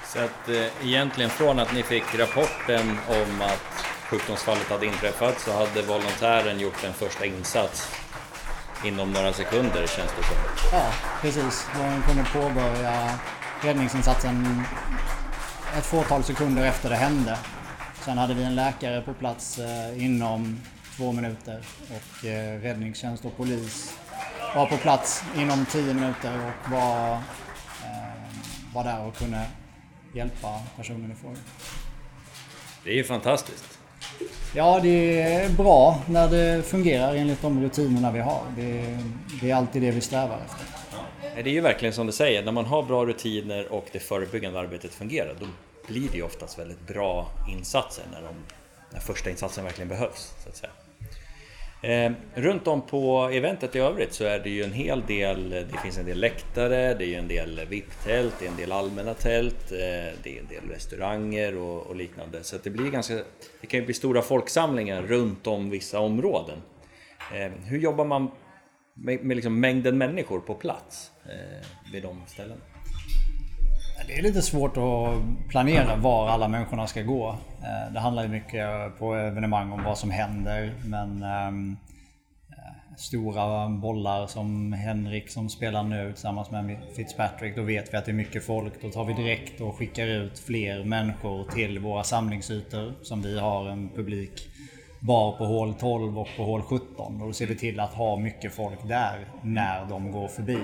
Så 0.06 0.18
att 0.18 0.48
eh, 0.48 0.86
egentligen 0.86 1.30
från 1.30 1.58
att 1.58 1.74
ni 1.74 1.82
fick 1.82 2.18
rapporten 2.18 2.98
om 3.08 3.42
att 3.42 3.86
sjukdomsfallet 4.10 4.70
hade 4.70 4.86
inträffat 4.86 5.40
så 5.40 5.52
hade 5.52 5.82
volontären 5.82 6.60
gjort 6.60 6.84
en 6.84 6.92
första 6.92 7.26
insats 7.26 7.88
inom 8.84 9.12
några 9.12 9.32
sekunder 9.32 9.86
känns 9.86 10.10
det 10.16 10.24
som. 10.24 10.36
Ja, 10.72 10.86
precis. 11.20 11.66
De 11.74 12.02
kunde 12.02 12.24
påbörja 12.32 13.18
räddningsinsatsen 13.60 14.62
ett 15.78 15.86
fåtal 15.86 16.24
sekunder 16.24 16.64
efter 16.64 16.90
det 16.90 16.96
hände. 16.96 17.38
Sen 18.04 18.18
hade 18.18 18.34
vi 18.34 18.42
en 18.42 18.54
läkare 18.54 19.02
på 19.02 19.14
plats 19.14 19.58
eh, 19.58 20.04
inom 20.04 20.60
två 20.96 21.12
minuter 21.12 21.60
och 21.90 22.24
eh, 22.24 22.60
räddningstjänst 22.60 23.24
och 23.24 23.36
polis 23.36 23.94
var 24.54 24.66
på 24.66 24.76
plats 24.76 25.23
inom 25.37 25.66
tio 25.66 25.94
minuter 25.94 26.32
och 26.37 26.70
var, 26.70 27.12
eh, 27.12 28.75
var 28.75 28.84
där 28.84 29.06
och 29.06 29.16
kunde 29.16 29.46
hjälpa 30.14 30.61
personen 30.76 31.12
i 31.12 31.14
fråga. 31.14 31.37
Det 32.84 32.90
är 32.90 32.94
ju 32.94 33.04
fantastiskt. 33.04 33.78
Ja, 34.54 34.80
det 34.82 35.23
är 35.23 35.49
bra 35.49 36.02
när 36.06 36.28
det 36.28 36.62
fungerar 36.62 37.14
enligt 37.14 37.42
de 37.42 37.62
rutinerna 37.62 38.12
vi 38.12 38.20
har. 38.20 38.42
Det, 38.56 38.99
det 39.40 39.50
är 39.50 39.54
alltid 39.54 39.82
det 39.82 39.90
vi 39.90 40.00
strävar 40.00 40.38
efter. 40.46 40.66
Det 41.34 41.50
är 41.50 41.54
ju 41.54 41.61
verkligen 41.61 41.94
som 41.94 42.06
du 42.06 42.12
säger, 42.12 42.44
när 42.44 42.52
man 42.52 42.66
har 42.66 42.82
bra 42.82 43.06
rutiner 43.06 43.73
och 43.73 43.87
det 43.92 43.99
förebyggande 43.99 44.61
arbetet 44.61 44.94
fungerar, 44.94 45.37
då 45.40 45.46
blir 45.87 46.08
det 46.08 46.16
ju 46.16 46.23
oftast 46.23 46.58
väldigt 46.58 46.87
bra 46.87 47.28
insatser 47.49 48.04
när, 48.12 48.23
de, 48.23 48.34
när 48.92 49.00
första 49.00 49.30
insatsen 49.30 49.64
verkligen 49.64 49.88
behövs. 49.88 50.34
Så 50.42 50.49
att 50.49 50.56
säga. 50.56 50.73
Eh, 51.84 52.12
runt 52.34 52.66
om 52.66 52.82
på 52.82 53.28
eventet 53.32 53.76
i 53.76 53.78
övrigt 53.78 54.12
så 54.12 54.24
är 54.24 54.38
det 54.38 54.50
ju 54.50 54.62
en 54.62 54.72
hel 54.72 55.06
del, 55.06 55.50
det 55.50 55.78
finns 55.82 55.98
en 55.98 56.06
del 56.06 56.20
läktare, 56.20 56.94
det 56.94 57.04
är 57.04 57.08
ju 57.08 57.14
en 57.14 57.28
del 57.28 57.60
VIP-tält, 57.68 58.34
det 58.38 58.46
är 58.46 58.50
en 58.50 58.56
del 58.56 58.72
allmänna 58.72 59.14
tält, 59.14 59.72
eh, 59.72 59.78
det 60.22 60.36
är 60.36 60.40
en 60.40 60.48
del 60.48 60.68
restauranger 60.70 61.56
och, 61.56 61.86
och 61.86 61.96
liknande. 61.96 62.44
Så 62.44 62.56
det 62.62 62.70
blir 62.70 62.90
ganska, 62.90 63.14
det 63.60 63.66
kan 63.66 63.80
ju 63.80 63.86
bli 63.86 63.94
stora 63.94 64.22
folksamlingar 64.22 65.02
runt 65.02 65.46
om 65.46 65.70
vissa 65.70 66.00
områden. 66.00 66.58
Eh, 67.34 67.52
hur 67.64 67.78
jobbar 67.78 68.04
man 68.04 68.30
med, 68.94 69.24
med 69.24 69.36
liksom 69.36 69.60
mängden 69.60 69.98
människor 69.98 70.40
på 70.40 70.54
plats 70.54 71.10
eh, 71.24 71.92
vid 71.92 72.02
de 72.02 72.22
ställena? 72.26 72.60
Det 74.06 74.18
är 74.18 74.23
lite 74.23 74.42
svårt 74.42 74.76
att 74.76 75.49
planera 75.49 75.96
var 75.96 76.28
alla 76.28 76.49
människorna 76.49 76.87
ska 76.87 77.02
gå. 77.02 77.28
Eh, 77.62 77.92
det 77.92 78.00
handlar 78.00 78.23
ju 78.23 78.28
mycket 78.28 78.99
på 78.99 79.14
evenemang 79.14 79.73
om 79.73 79.84
vad 79.84 79.99
som 79.99 80.11
händer 80.11 80.75
men 80.84 81.23
ehm, 81.23 81.76
eh, 82.50 82.96
Stora 82.96 83.68
bollar 83.68 84.26
som 84.26 84.73
Henrik 84.73 85.30
som 85.30 85.49
spelar 85.49 85.82
nu 85.82 86.12
tillsammans 86.12 86.50
med 86.50 86.76
Fitzpatrick. 86.96 87.56
Då 87.56 87.62
vet 87.62 87.92
vi 87.92 87.96
att 87.96 88.04
det 88.04 88.11
är 88.11 88.14
mycket 88.14 88.46
folk. 88.46 88.82
Då 88.82 88.90
tar 88.90 89.04
vi 89.04 89.12
direkt 89.12 89.61
och 89.61 89.76
skickar 89.76 90.06
ut 90.06 90.38
fler 90.38 90.84
människor 90.84 91.44
till 91.44 91.78
våra 91.78 92.04
samlingsytor 92.04 92.94
som 93.02 93.23
vi 93.23 93.40
har 93.40 93.68
en 93.68 93.88
publik 93.88 94.49
bar 95.00 95.32
på 95.32 95.44
hål 95.44 95.75
12 95.75 96.18
och 96.18 96.28
på 96.37 96.44
hål 96.44 96.62
17. 96.62 97.20
Och 97.20 97.26
då 97.26 97.32
ser 97.32 97.46
vi 97.46 97.56
till 97.56 97.80
att 97.80 97.94
ha 97.94 98.16
mycket 98.16 98.54
folk 98.54 98.88
där 98.88 99.26
när 99.42 99.87
de 99.87 100.12
går 100.12 100.28
förbi. 100.28 100.58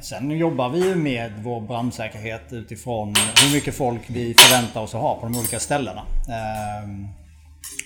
Sen 0.00 0.30
jobbar 0.30 0.68
vi 0.68 0.94
med 0.94 1.32
vår 1.42 1.60
brandsäkerhet 1.60 2.52
utifrån 2.52 3.14
hur 3.42 3.54
mycket 3.54 3.74
folk 3.74 4.00
vi 4.06 4.34
förväntar 4.34 4.80
oss 4.80 4.94
att 4.94 5.00
ha 5.00 5.14
på 5.14 5.26
de 5.26 5.38
olika 5.38 5.60
ställena. 5.60 6.02
Ehm, 6.28 7.08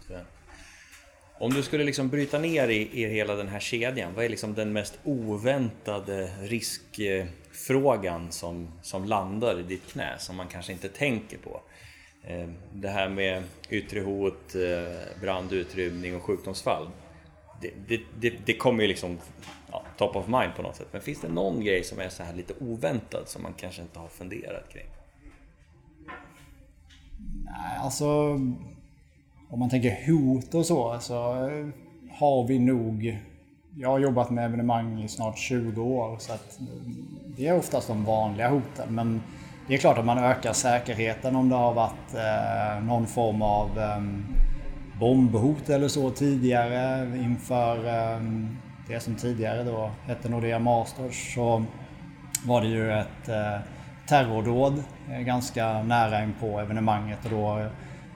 Om 1.38 1.52
du 1.52 1.62
skulle 1.62 1.84
liksom 1.84 2.08
bryta 2.08 2.38
ner 2.38 2.68
i, 2.68 3.02
i 3.02 3.06
hela 3.06 3.34
den 3.34 3.48
här 3.48 3.60
kedjan, 3.60 4.14
vad 4.14 4.24
är 4.24 4.28
liksom 4.28 4.54
den 4.54 4.72
mest 4.72 4.98
oväntade 5.04 6.30
riskfrågan 6.40 8.32
som, 8.32 8.68
som 8.82 9.04
landar 9.04 9.60
i 9.60 9.62
ditt 9.62 9.92
knä, 9.92 10.18
som 10.18 10.36
man 10.36 10.48
kanske 10.48 10.72
inte 10.72 10.88
tänker 10.88 11.38
på? 11.38 11.60
Eh, 12.24 12.48
det 12.72 12.88
här 12.88 13.08
med 13.08 13.42
yttre 13.70 14.00
hot, 14.00 14.54
eh, 14.54 15.20
brand, 15.20 15.52
utrymning 15.52 16.16
och 16.16 16.22
sjukdomsfall. 16.22 16.90
Det, 17.60 17.72
det, 17.88 18.00
det, 18.20 18.34
det 18.46 18.54
kommer 18.54 18.82
ju 18.82 18.88
liksom 18.88 19.18
ja, 19.72 19.84
top 19.96 20.16
of 20.16 20.26
mind 20.26 20.54
på 20.56 20.62
något 20.62 20.76
sätt. 20.76 20.88
Men 20.90 21.00
finns 21.00 21.20
det 21.20 21.28
någon 21.28 21.64
grej 21.64 21.84
som 21.84 21.98
är 21.98 22.08
så 22.08 22.22
här 22.22 22.34
lite 22.34 22.54
oväntad 22.60 23.28
som 23.28 23.42
man 23.42 23.52
kanske 23.52 23.82
inte 23.82 23.98
har 23.98 24.08
funderat 24.08 24.72
kring? 24.72 24.86
Nej, 27.44 27.78
alltså... 27.80 28.06
Om 29.52 29.58
man 29.58 29.70
tänker 29.70 30.06
hot 30.06 30.54
och 30.54 30.66
så, 30.66 30.98
så 31.00 31.32
eh, 31.32 31.66
har 32.10 32.46
vi 32.46 32.58
nog... 32.58 33.20
Jag 33.76 33.88
har 33.88 33.98
jobbat 33.98 34.30
med 34.30 34.44
evenemang 34.44 35.02
i 35.02 35.08
snart 35.08 35.38
20 35.38 35.82
år 35.82 36.16
så 36.18 36.32
att 36.32 36.58
det 37.36 37.46
är 37.46 37.58
oftast 37.58 37.88
de 37.88 38.04
vanliga 38.04 38.48
hoten. 38.48 38.94
Men 38.94 39.22
det 39.68 39.74
är 39.74 39.78
klart 39.78 39.98
att 39.98 40.04
man 40.04 40.18
ökar 40.18 40.52
säkerheten 40.52 41.36
om 41.36 41.48
det 41.48 41.54
har 41.54 41.74
varit 41.74 42.14
eh, 42.14 42.84
någon 42.84 43.06
form 43.06 43.42
av 43.42 43.78
eh, 43.78 44.02
bombhot 45.00 45.68
eller 45.68 45.88
så 45.88 46.10
tidigare 46.10 47.08
inför 47.18 47.86
eh, 47.86 48.20
det 48.88 49.00
som 49.00 49.14
tidigare 49.14 49.64
då 49.64 49.90
hette 50.06 50.28
Nordea 50.28 50.58
Masters 50.58 51.34
så 51.34 51.64
var 52.46 52.60
det 52.60 52.68
ju 52.68 52.92
ett 52.92 53.28
eh, 53.28 53.58
terrordåd 54.10 54.82
eh, 55.10 55.20
ganska 55.20 55.82
nära 55.82 56.22
in 56.22 56.34
på 56.40 56.60
evenemanget 56.60 57.24
och 57.24 57.30
då 57.30 57.58
eh, 57.58 57.66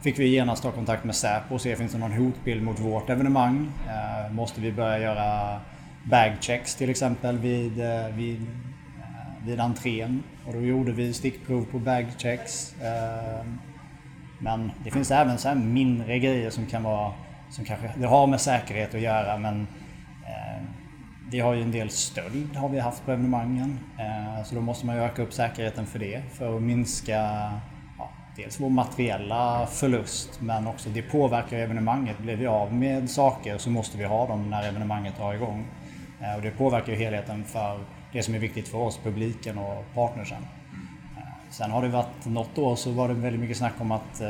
fick 0.02 0.18
vi 0.18 0.28
genast 0.28 0.62
ta 0.62 0.70
kontakt 0.70 1.04
med 1.04 1.14
Säpo 1.14 1.54
och 1.54 1.60
se 1.60 1.76
finns 1.76 1.92
det 1.92 1.98
någon 1.98 2.12
hotbild 2.12 2.62
mot 2.62 2.80
vårt 2.80 3.10
evenemang. 3.10 3.72
Eh, 3.88 4.32
måste 4.32 4.60
vi 4.60 4.72
börja 4.72 4.98
göra 4.98 5.60
bagchecks 6.04 6.74
till 6.74 6.90
exempel 6.90 7.38
vid, 7.38 7.72
vid, 8.14 8.46
vid 9.46 9.60
entrén. 9.60 10.22
Och 10.46 10.52
då 10.52 10.60
gjorde 10.60 10.92
vi 10.92 11.12
stickprov 11.12 11.64
på 11.64 11.78
bagchecks. 11.78 12.74
Men 14.38 14.72
det 14.84 14.90
finns 14.90 15.10
även 15.10 15.38
så 15.38 15.54
mindre 15.54 16.18
grejer 16.18 16.50
som 16.50 16.66
kan 16.66 16.82
vara 16.82 17.12
som 17.50 17.64
kanske 17.64 17.90
det 17.96 18.06
har 18.06 18.26
med 18.26 18.40
säkerhet 18.40 18.94
att 18.94 19.00
göra 19.00 19.38
men 19.38 19.66
vi 21.30 21.40
har 21.40 21.54
ju 21.54 21.62
en 21.62 21.70
del 21.70 21.90
stöld 21.90 22.56
har 22.56 22.68
vi 22.68 22.78
haft 22.78 23.04
på 23.04 23.12
evenemangen. 23.12 23.78
Eh, 23.98 24.44
så 24.44 24.54
då 24.54 24.60
måste 24.60 24.86
man 24.86 24.96
ju 24.96 25.02
öka 25.02 25.22
upp 25.22 25.32
säkerheten 25.32 25.86
för 25.86 25.98
det 25.98 26.22
för 26.32 26.56
att 26.56 26.62
minska 26.62 27.12
ja, 27.98 28.10
dels 28.36 28.60
vår 28.60 28.70
materiella 28.70 29.66
förlust 29.66 30.40
men 30.40 30.66
också 30.66 30.88
det 30.88 31.02
påverkar 31.02 31.56
evenemanget. 31.56 32.18
Blir 32.18 32.36
vi 32.36 32.46
av 32.46 32.74
med 32.74 33.10
saker 33.10 33.58
så 33.58 33.70
måste 33.70 33.98
vi 33.98 34.04
ha 34.04 34.26
dem 34.26 34.50
när 34.50 34.68
evenemanget 34.68 35.16
drar 35.16 35.34
igång. 35.34 35.66
Eh, 36.20 36.36
och 36.36 36.42
det 36.42 36.50
påverkar 36.50 36.92
ju 36.92 36.98
helheten 36.98 37.44
för 37.44 37.80
det 38.12 38.22
som 38.22 38.34
är 38.34 38.38
viktigt 38.38 38.68
för 38.68 38.78
oss, 38.78 39.00
publiken 39.04 39.58
och 39.58 39.84
partnersen. 39.94 40.42
Eh, 41.16 41.22
sen 41.50 41.70
har 41.70 41.82
det 41.82 41.88
varit 41.88 42.24
något 42.24 42.58
år 42.58 42.76
så 42.76 42.90
var 42.90 43.08
det 43.08 43.14
väldigt 43.14 43.40
mycket 43.40 43.56
snack 43.56 43.74
om 43.78 43.92
att 43.92 44.22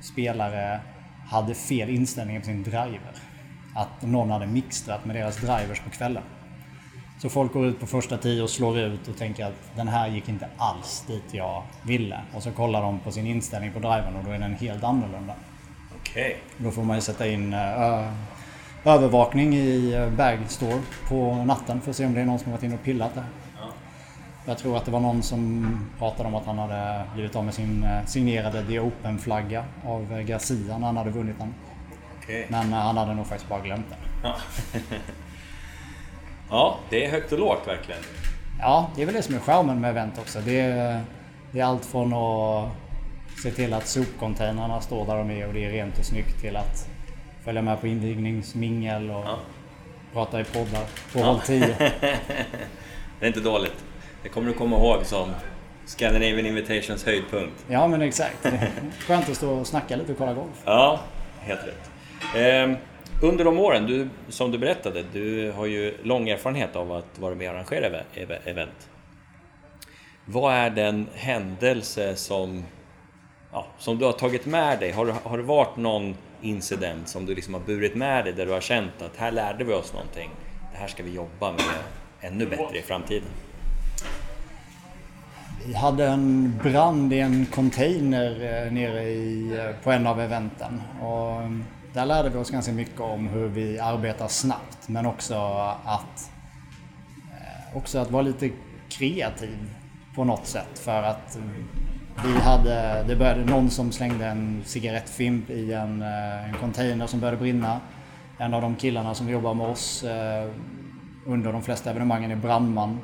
spelare 0.00 0.80
hade 1.28 1.54
fel 1.54 1.90
inställning 1.90 2.40
på 2.40 2.46
sin 2.46 2.62
driver. 2.62 3.31
Att 3.74 4.02
någon 4.02 4.30
hade 4.30 4.46
mixtrat 4.46 5.04
med 5.04 5.16
deras 5.16 5.36
drivers 5.36 5.80
på 5.80 5.90
kvällen. 5.90 6.22
Så 7.22 7.28
folk 7.28 7.52
går 7.52 7.66
ut 7.66 7.80
på 7.80 7.86
första 7.86 8.18
tio 8.18 8.42
och 8.42 8.50
slår 8.50 8.78
ut 8.78 9.08
och 9.08 9.16
tänker 9.16 9.46
att 9.46 9.76
den 9.76 9.88
här 9.88 10.08
gick 10.08 10.28
inte 10.28 10.48
alls 10.56 11.04
dit 11.06 11.24
jag 11.30 11.62
ville. 11.82 12.20
Och 12.34 12.42
så 12.42 12.50
kollar 12.52 12.82
de 12.82 12.98
på 12.98 13.12
sin 13.12 13.26
inställning 13.26 13.72
på 13.72 13.78
drivern 13.78 14.16
och 14.16 14.24
då 14.24 14.30
är 14.30 14.38
den 14.38 14.54
helt 14.54 14.84
annorlunda. 14.84 15.34
Okej. 16.00 16.22
Okay. 16.22 16.64
Då 16.64 16.70
får 16.70 16.82
man 16.82 16.96
ju 16.96 17.02
sätta 17.02 17.26
in 17.26 17.54
uh, 17.54 18.12
övervakning 18.84 19.54
i 19.54 19.94
eh, 19.94 20.10
Bagstore 20.10 20.80
på 21.08 21.34
natten 21.34 21.80
för 21.80 21.90
att 21.90 21.96
se 21.96 22.06
om 22.06 22.14
det 22.14 22.20
är 22.20 22.24
någon 22.24 22.38
som 22.38 22.52
varit 22.52 22.62
inne 22.62 22.74
och 22.74 22.82
pillat 22.82 23.14
där. 23.14 23.24
Jag 24.44 24.58
tror 24.58 24.76
att 24.76 24.84
det 24.84 24.90
var 24.90 25.00
någon 25.00 25.22
som 25.22 25.66
pratade 25.98 26.28
om 26.28 26.34
att 26.34 26.46
han 26.46 26.58
hade 26.58 27.04
blivit 27.14 27.36
av 27.36 27.44
med 27.44 27.54
sin 27.54 27.84
eh, 27.84 28.04
signerade 28.06 28.66
The 28.66 28.80
Open-flagga 28.80 29.64
av 29.86 30.12
eh, 30.12 30.20
Garcia 30.20 30.78
när 30.78 30.86
han 30.86 30.96
hade 30.96 31.10
vunnit 31.10 31.38
den. 31.38 31.54
Okay. 32.22 32.44
Men 32.48 32.72
eh, 32.72 32.78
han 32.78 32.96
hade 32.96 33.14
nog 33.14 33.26
faktiskt 33.26 33.48
bara 33.48 33.60
glömt 33.60 33.86
den. 33.88 33.98
Ja. 34.22 34.36
ja, 36.50 36.78
det 36.90 37.04
är 37.04 37.10
högt 37.10 37.32
och 37.32 37.38
lågt 37.38 37.68
verkligen. 37.68 38.00
Ja, 38.58 38.90
det 38.96 39.02
är 39.02 39.06
väl 39.06 39.14
det 39.14 39.22
som 39.22 39.34
är 39.34 39.38
charmen 39.38 39.80
med 39.80 39.90
event 39.90 40.18
också. 40.18 40.40
Det 40.40 40.60
är, 40.60 41.00
det 41.52 41.60
är 41.60 41.64
allt 41.64 41.84
från 41.84 42.12
att 42.12 42.70
se 43.42 43.50
till 43.50 43.72
att 43.72 43.86
sopcontainrarna 43.86 44.80
står 44.80 45.06
där 45.06 45.16
de 45.16 45.30
är 45.30 45.46
och 45.46 45.54
det 45.54 45.64
är 45.64 45.70
rent 45.70 45.98
och 45.98 46.04
snyggt 46.04 46.40
till 46.40 46.56
att 46.56 46.88
följa 47.44 47.62
med 47.62 47.80
på 47.80 47.86
invigningsmingel 47.86 49.10
och 49.10 49.24
ja. 49.24 49.38
prata 50.12 50.40
i 50.40 50.44
poddar 50.44 50.84
på 51.12 51.18
ja. 51.18 51.24
håll 51.24 51.40
10. 51.40 51.66
det 53.20 53.26
är 53.26 53.26
inte 53.26 53.40
dåligt. 53.40 53.84
Det 54.22 54.28
kommer 54.28 54.48
du 54.48 54.54
komma 54.54 54.76
ihåg 54.76 55.06
som 55.06 55.30
Scandinavian 55.86 56.46
Invitations 56.46 57.04
höjdpunkt. 57.04 57.64
Ja 57.68 57.86
men 57.88 58.02
exakt. 58.02 58.46
Skönt 58.98 59.28
att 59.28 59.36
stå 59.36 59.50
och 59.50 59.66
snacka 59.66 59.96
lite 59.96 60.12
och 60.12 60.18
kolla 60.18 60.34
golf. 60.34 60.62
Ja, 60.64 61.00
helt 61.40 61.66
rätt. 61.66 61.91
Eh, 62.36 62.76
under 63.22 63.44
de 63.44 63.58
åren, 63.58 63.86
du, 63.86 64.08
som 64.28 64.50
du 64.50 64.58
berättade, 64.58 65.04
du 65.12 65.52
har 65.52 65.66
ju 65.66 65.94
lång 66.02 66.28
erfarenhet 66.28 66.76
av 66.76 66.92
att 66.92 67.18
vara 67.18 67.34
med 67.34 67.48
och 67.48 67.54
arrangera 67.54 68.00
event. 68.44 68.88
Vad 70.24 70.54
är 70.54 70.70
den 70.70 71.06
händelse 71.14 72.16
som, 72.16 72.64
ja, 73.52 73.66
som 73.78 73.98
du 73.98 74.04
har 74.04 74.12
tagit 74.12 74.46
med 74.46 74.78
dig? 74.78 74.90
Har, 74.90 75.06
har 75.24 75.36
det 75.36 75.44
varit 75.44 75.76
någon 75.76 76.16
incident 76.42 77.08
som 77.08 77.26
du 77.26 77.34
liksom 77.34 77.54
har 77.54 77.60
burit 77.60 77.94
med 77.94 78.24
dig 78.24 78.32
där 78.32 78.46
du 78.46 78.52
har 78.52 78.60
känt 78.60 79.02
att 79.02 79.16
här 79.16 79.32
lärde 79.32 79.64
vi 79.64 79.72
oss 79.72 79.92
någonting. 79.92 80.30
Det 80.72 80.78
här 80.78 80.88
ska 80.88 81.02
vi 81.02 81.14
jobba 81.14 81.52
med 81.52 81.74
ännu 82.20 82.46
bättre 82.46 82.78
i 82.78 82.82
framtiden? 82.82 83.28
Vi 85.66 85.74
hade 85.74 86.06
en 86.06 86.60
brand 86.62 87.12
i 87.12 87.18
en 87.18 87.46
container 87.46 88.30
eh, 88.30 88.72
nere 88.72 89.02
i, 89.02 89.56
eh, 89.58 89.84
på 89.84 89.90
en 89.90 90.06
av 90.06 90.20
eventen. 90.20 90.82
Och 91.02 91.36
mm, 91.36 91.64
där 91.92 92.06
lärde 92.06 92.28
vi 92.28 92.38
oss 92.38 92.50
ganska 92.50 92.72
mycket 92.72 93.00
om 93.00 93.28
hur 93.28 93.48
vi 93.48 93.78
arbetar 93.78 94.28
snabbt 94.28 94.88
men 94.88 95.06
också 95.06 95.34
att, 95.84 96.30
eh, 97.30 97.76
också 97.76 97.98
att 97.98 98.10
vara 98.10 98.22
lite 98.22 98.50
kreativ 98.88 99.70
på 100.14 100.24
något 100.24 100.46
sätt 100.46 100.78
för 100.78 101.02
att 101.02 101.38
vi 102.24 102.40
hade, 102.40 103.04
det 103.08 103.16
började 103.16 103.44
någon 103.44 103.70
som 103.70 103.92
slängde 103.92 104.26
en 104.26 104.62
cigarettfimp 104.64 105.50
i 105.50 105.72
en, 105.72 106.02
eh, 106.02 106.48
en 106.48 106.54
container 106.54 107.06
som 107.06 107.20
började 107.20 107.36
brinna. 107.36 107.80
En 108.38 108.54
av 108.54 108.62
de 108.62 108.76
killarna 108.76 109.14
som 109.14 109.28
jobbar 109.28 109.54
med 109.54 109.66
oss 109.66 110.04
eh, 110.04 110.50
under 111.26 111.52
de 111.52 111.62
flesta 111.62 111.90
evenemangen 111.90 112.30
är 112.30 112.36
brandman. 112.36 112.98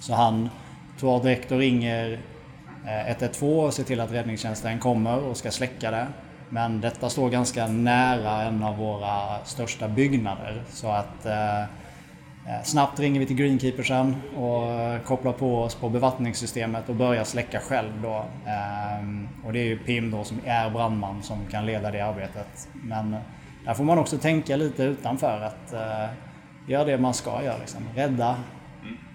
Så 0.00 0.14
han 0.14 0.48
tar 1.00 1.22
direkt 1.22 1.52
och 1.52 1.58
ringer 1.58 2.20
112 3.08 3.58
och 3.58 3.74
ser 3.74 3.84
till 3.84 4.00
att 4.00 4.12
räddningstjänsten 4.12 4.78
kommer 4.78 5.18
och 5.18 5.36
ska 5.36 5.50
släcka 5.50 5.90
det. 5.90 6.06
Men 6.52 6.80
detta 6.80 7.10
står 7.10 7.30
ganska 7.30 7.66
nära 7.66 8.42
en 8.42 8.62
av 8.62 8.76
våra 8.76 9.44
största 9.44 9.88
byggnader 9.88 10.62
så 10.68 10.90
att 10.90 11.26
eh, 11.26 11.60
eh 11.62 12.62
snabbt 12.64 13.00
ringer 13.00 13.20
vi 13.20 13.26
till 13.26 13.36
Greenkeepersen 13.36 14.16
och 14.36 15.04
kopplar 15.04 15.32
på 15.32 15.62
oss 15.62 15.74
på 15.74 15.88
bevattningssystemet 15.88 16.88
och 16.88 16.94
börjar 16.94 17.24
släcka 17.24 17.60
själv 17.60 18.02
då. 18.02 18.16
Eh, 18.46 19.46
och 19.46 19.52
det 19.52 19.58
är 19.58 19.64
ju 19.64 19.78
Pim 19.78 20.10
då 20.10 20.24
som 20.24 20.40
är 20.44 20.70
brandman 20.70 21.22
som 21.22 21.46
kan 21.50 21.66
leda 21.66 21.90
det 21.90 22.00
arbetet. 22.00 22.68
Men 22.72 23.16
där 23.64 23.74
får 23.74 23.84
man 23.84 23.98
också 23.98 24.18
tänka 24.18 24.56
lite 24.56 24.82
utanför 24.82 25.40
att 25.40 25.72
eh, 25.72 26.10
göra 26.66 26.84
det 26.84 26.98
man 26.98 27.14
ska 27.14 27.44
göra. 27.44 27.58
Liksom. 27.58 27.82
Rädda, 27.94 28.36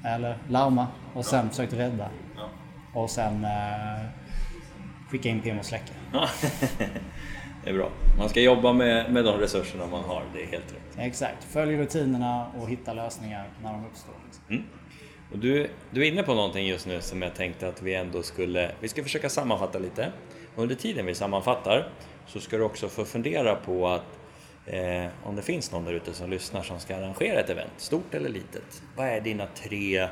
eller 0.06 0.38
larma 0.50 0.88
och 1.14 1.26
sen 1.26 1.44
ja. 1.44 1.50
försökt 1.50 1.74
rädda. 1.74 2.10
Ja. 2.36 2.50
Och 3.02 3.10
sen 3.10 3.46
skicka 5.10 5.30
in 5.30 5.42
PM 5.42 5.60
och 5.60 5.66
släcka. 5.66 5.94
det 7.64 7.70
är 7.70 7.74
bra. 7.74 7.90
Man 8.18 8.30
ska 8.30 8.42
jobba 8.42 8.74
med, 8.74 9.14
med 9.14 9.26
de 9.26 9.40
resurserna 9.40 9.88
man 9.88 10.04
har, 10.04 10.24
det 10.34 10.44
är 10.44 10.48
helt 10.48 10.74
rätt. 10.74 10.98
Exakt. 10.98 11.44
Följ 11.44 11.78
rutinerna 11.78 12.52
och 12.60 12.70
hitta 12.70 12.94
lösningar 12.94 13.50
när 13.64 13.74
de 13.74 13.86
uppstår. 13.86 14.14
Liksom. 14.26 14.44
Mm. 14.50 14.64
Och 15.32 15.40
du, 15.40 15.70
du 15.92 16.02
är 16.08 16.12
inne 16.12 16.24
på 16.24 16.34
någonting 16.34 16.68
just 16.68 16.88
nu 16.88 17.02
som 17.02 17.22
jag 17.22 17.36
tänkte 17.36 17.68
att 17.68 17.82
vi 17.82 17.94
ändå 17.94 18.24
skulle... 18.24 18.72
Vi 18.80 18.88
ska 18.88 19.04
försöka 19.04 19.30
sammanfatta 19.30 19.80
lite. 19.80 20.12
Under 20.56 20.76
tiden 20.76 21.06
vi 21.06 21.16
sammanfattar 21.16 21.90
så 22.28 22.40
ska 22.40 22.58
du 22.58 22.64
också 22.64 22.90
få 22.90 23.06
fundera 23.06 23.56
på 23.56 23.88
att 23.88 24.18
Eh, 24.68 25.08
om 25.24 25.36
det 25.36 25.42
finns 25.42 25.72
någon 25.72 25.86
där 25.86 25.94
ute 25.94 26.14
som 26.14 26.30
lyssnar 26.30 26.64
som 26.64 26.80
ska 26.80 26.96
arrangera 26.96 27.40
ett 27.40 27.50
event, 27.50 27.72
stort 27.78 28.14
eller 28.14 28.30
litet. 28.30 28.82
Vad 28.96 29.08
är 29.08 29.22
dina 29.22 29.48
tre 29.56 30.08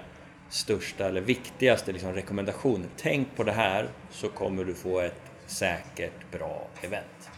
största 0.50 1.08
eller 1.08 1.22
viktigaste 1.22 1.92
liksom, 1.92 2.14
rekommendationer? 2.14 2.88
Tänk 2.98 3.36
på 3.36 3.44
det 3.44 3.52
här 3.52 3.90
så 4.12 4.30
kommer 4.30 4.64
du 4.64 4.74
få 4.74 5.00
ett 5.00 5.22
säkert, 5.46 6.32
bra 6.32 6.68
event. 6.82 7.30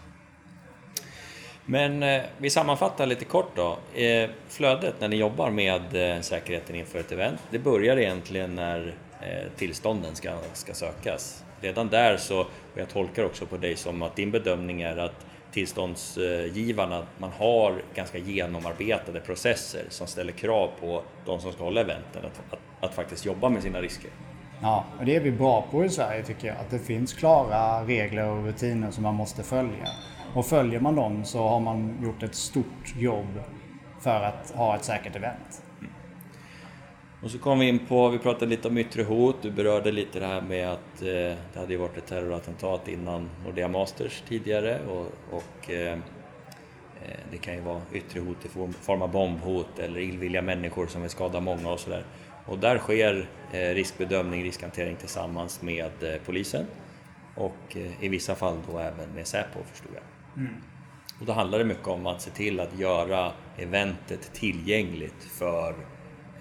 Men 1.66 2.04
eh, 2.04 2.22
vi 2.38 2.50
sammanfattar 2.50 3.06
lite 3.06 3.26
kort 3.26 3.52
då. 3.56 3.78
Eh, 4.02 4.30
flödet 4.48 4.96
när 5.00 5.08
ni 5.08 5.16
jobbar 5.16 5.50
med 5.50 6.16
eh, 6.16 6.22
säkerheten 6.22 6.76
inför 6.76 7.00
ett 7.00 7.12
event, 7.12 7.40
det 7.50 7.60
börjar 7.60 7.98
egentligen 7.98 8.56
när 8.56 8.96
eh, 9.22 9.52
tillstånden 9.56 10.16
ska, 10.16 10.38
ska 10.54 10.74
sökas. 10.74 11.44
Redan 11.62 11.88
där 11.88 12.18
så, 12.18 12.40
och 12.40 12.48
jag 12.76 12.90
tolkar 12.90 13.24
också 13.24 13.46
på 13.46 13.58
dig 13.58 13.76
som 13.76 14.02
att 14.02 14.16
din 14.16 14.32
bedömning 14.32 14.82
är 14.82 14.98
att 14.98 15.26
tillståndsgivarna, 15.52 17.06
man 17.18 17.32
har 17.32 17.82
ganska 17.96 18.18
genomarbetade 18.18 19.20
processer 19.20 19.86
som 19.90 20.08
ställer 20.08 20.32
krav 20.32 20.72
på 20.80 21.04
de 21.26 21.40
som 21.40 21.52
ska 21.52 21.64
hålla 21.64 21.82
eventen 21.82 22.26
att, 22.26 22.54
att, 22.54 22.60
att 22.82 22.94
faktiskt 22.94 23.26
jobba 23.26 23.50
med 23.50 23.64
sina 23.64 23.82
risker. 23.82 24.12
Ja, 24.62 24.86
och 25.00 25.06
det 25.06 25.16
är 25.16 25.20
vi 25.20 25.32
bra 25.32 25.66
på 25.72 25.86
i 25.86 25.90
Sverige 25.90 26.24
tycker 26.24 26.48
jag. 26.48 26.58
Att 26.58 26.70
det 26.70 26.80
finns 26.80 27.14
klara 27.14 27.84
regler 27.84 28.30
och 28.30 28.46
rutiner 28.46 28.92
som 28.92 29.04
man 29.04 29.16
måste 29.16 29.44
följa. 29.44 29.88
Och 30.34 30.46
följer 30.46 30.80
man 30.80 30.96
dem 30.96 31.26
så 31.26 31.48
har 31.48 31.60
man 31.60 31.98
gjort 32.04 32.24
ett 32.24 32.36
stort 32.36 32.96
jobb 32.98 33.44
för 34.00 34.24
att 34.24 34.52
ha 34.56 34.76
ett 34.76 34.84
säkert 34.84 35.16
event. 35.16 35.64
Och 37.24 37.32
så 37.32 37.40
kom 37.40 37.60
vi 37.60 37.68
in 37.68 37.80
på, 37.80 38.10
vi 38.10 38.20
pratade 38.20 38.46
lite 38.46 38.68
om 38.68 38.78
yttre 38.78 39.04
hot, 39.04 39.36
du 39.42 39.52
berörde 39.52 39.92
lite 39.92 40.20
det 40.20 40.26
här 40.26 40.42
med 40.42 40.70
att 40.70 41.02
eh, 41.02 41.08
det 41.54 41.60
hade 41.60 41.74
ju 41.74 41.78
varit 41.78 41.98
ett 41.98 42.06
terrorattentat 42.06 42.88
innan 42.88 43.30
Nordea 43.46 43.68
Masters 43.68 44.24
tidigare 44.28 44.80
och, 44.86 45.36
och 45.38 45.72
eh, 45.72 45.94
eh 45.94 46.00
det 47.32 47.38
kan 47.38 47.54
ju 47.54 47.62
vara 47.62 47.82
yttre 47.94 48.20
hot 48.20 48.46
i 48.46 48.50
form 48.82 49.02
av 49.02 49.12
bombhot 49.12 49.80
eller 49.80 50.00
illvilliga 50.00 50.42
människor 50.42 50.88
som 50.88 51.02
vill 51.02 51.12
skada 51.12 51.40
många 51.40 51.72
och 51.72 51.80
sådär. 51.80 52.04
Och 52.48 52.60
där 52.60 52.78
sker 52.78 53.30
eh, 53.52 53.60
riskbedömning, 53.60 54.44
riskhantering 54.44 54.96
tillsammans 54.96 55.62
med 55.62 56.04
eh, 56.04 56.22
polisen 56.26 56.66
och 57.36 57.76
eh, 57.76 58.04
i 58.04 58.10
vissa 58.10 58.36
fall 58.36 58.58
då 58.72 58.80
även 58.80 59.10
med 59.10 59.28
Säpo 59.28 59.60
förstod 59.64 59.92
jag. 59.96 60.04
Mm. 60.44 60.62
Och 61.20 61.26
då 61.26 61.34
handlar 61.34 61.60
det 61.60 61.66
mycket 61.66 61.88
om 61.88 62.08
att 62.08 62.22
se 62.22 62.32
till 62.32 62.60
att 62.60 62.80
göra 62.80 63.32
eventet 63.58 64.34
tillgängligt 64.34 65.24
för 65.24 65.76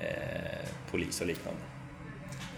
eh, 0.00 0.68
polis 0.90 1.20
och 1.20 1.26
liknande. 1.26 1.60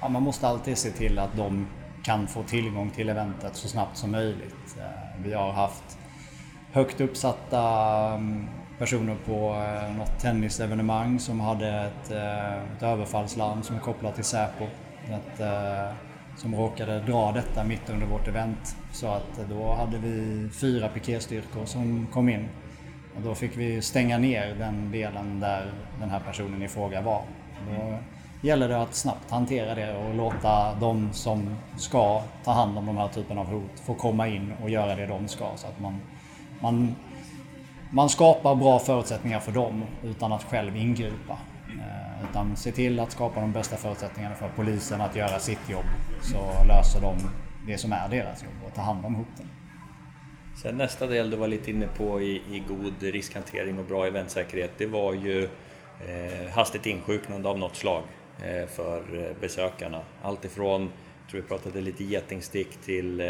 ja, 0.00 0.08
man 0.08 0.22
måste 0.22 0.48
alltid 0.48 0.78
se 0.78 0.90
till 0.90 1.18
att 1.18 1.36
de 1.36 1.66
kan 2.04 2.26
få 2.26 2.42
tillgång 2.42 2.90
till 2.90 3.08
eventet 3.08 3.56
så 3.56 3.68
snabbt 3.68 3.96
som 3.96 4.10
möjligt. 4.10 4.76
Vi 5.24 5.32
har 5.32 5.52
haft 5.52 5.98
högt 6.72 7.00
uppsatta 7.00 7.62
mm, 8.14 8.48
personer 8.78 9.16
på 9.26 9.54
eh, 9.54 9.96
något 9.96 10.18
tennisevenemang 10.20 11.18
som 11.18 11.40
hade 11.40 11.68
ett, 11.68 12.10
eh, 12.10 12.62
ett 12.76 12.82
överfallslarm 12.82 13.62
som 13.62 13.76
är 13.76 13.80
kopplat 13.80 14.14
till 14.14 14.24
Säpo. 14.24 14.64
Ett, 15.08 15.40
eh, 15.40 15.94
som 16.38 16.54
råkade 16.54 17.00
dra 17.00 17.32
detta 17.32 17.64
mitt 17.64 17.90
under 17.90 18.06
vårt 18.06 18.28
event. 18.28 18.76
Så 18.92 19.06
att 19.06 19.38
eh, 19.38 19.48
då 19.48 19.74
hade 19.74 19.98
vi 19.98 20.48
fyra 20.60 20.88
piketstyrkor 20.88 21.64
som 21.64 22.06
kom 22.12 22.28
in. 22.28 22.48
Och 23.16 23.22
då 23.22 23.34
fick 23.34 23.56
vi 23.56 23.82
stänga 23.82 24.18
ner 24.18 24.54
den 24.54 24.90
delen 24.92 25.40
där 25.40 25.72
den 26.00 26.10
här 26.10 26.20
personen 26.20 26.62
i 26.62 26.68
fråga 26.68 27.00
var. 27.00 27.22
Då 27.70 27.98
gäller 28.40 28.68
det 28.68 28.82
att 28.82 28.94
snabbt 28.94 29.30
hantera 29.30 29.74
det 29.74 29.96
och 29.96 30.14
låta 30.14 30.74
de 30.74 31.12
som 31.12 31.56
ska 31.76 32.22
ta 32.44 32.52
hand 32.52 32.78
om 32.78 32.86
de 32.86 32.96
här 32.96 33.08
typen 33.08 33.38
av 33.38 33.46
hot 33.46 33.80
få 33.84 33.94
komma 33.94 34.28
in 34.28 34.52
och 34.62 34.70
göra 34.70 34.94
det 34.94 35.06
de 35.06 35.28
ska. 35.28 35.50
Så 35.56 35.66
att 35.66 35.80
man, 35.80 36.00
man, 36.60 36.94
man 37.90 38.08
skapar 38.08 38.54
bra 38.54 38.78
förutsättningar 38.78 39.40
för 39.40 39.52
dem 39.52 39.84
utan 40.04 40.32
att 40.32 40.42
själv 40.42 40.76
ingripa. 40.76 41.38
Eh, 41.68 42.30
utan 42.30 42.56
se 42.56 42.72
till 42.72 43.00
att 43.00 43.12
skapa 43.12 43.40
de 43.40 43.52
bästa 43.52 43.76
förutsättningarna 43.76 44.34
för 44.34 44.48
polisen 44.56 45.00
att 45.00 45.16
göra 45.16 45.38
sitt 45.38 45.70
jobb. 45.70 45.86
Så 46.22 46.64
löser 46.68 47.00
de 47.00 47.16
det 47.66 47.78
som 47.78 47.92
är 47.92 48.08
deras 48.08 48.42
jobb 48.42 48.52
och 48.66 48.74
tar 48.74 48.82
hand 48.82 49.04
om 49.04 49.14
hoten. 49.14 49.46
Sen 50.62 50.76
nästa 50.76 51.06
del 51.06 51.30
du 51.30 51.36
var 51.36 51.48
lite 51.48 51.70
inne 51.70 51.86
på 51.86 52.20
i, 52.20 52.42
i 52.50 52.62
god 52.68 53.02
riskhantering 53.02 53.78
och 53.78 53.84
bra 53.84 54.06
eventsäkerhet, 54.06 54.70
det 54.78 54.86
var 54.86 55.12
ju 55.12 55.44
eh, 55.44 56.50
hastigt 56.54 56.86
insjuknande 56.86 57.48
av 57.48 57.58
något 57.58 57.76
slag 57.76 58.02
eh, 58.42 58.68
för 58.68 59.26
eh, 59.26 59.40
besökarna. 59.40 60.00
Allt 60.22 60.44
ifrån, 60.44 60.82
jag 60.82 61.30
tror 61.30 61.40
vi 61.40 61.48
pratade 61.48 61.80
lite 61.80 62.04
getingstick 62.04 62.76
till 62.84 63.20
eh, 63.20 63.26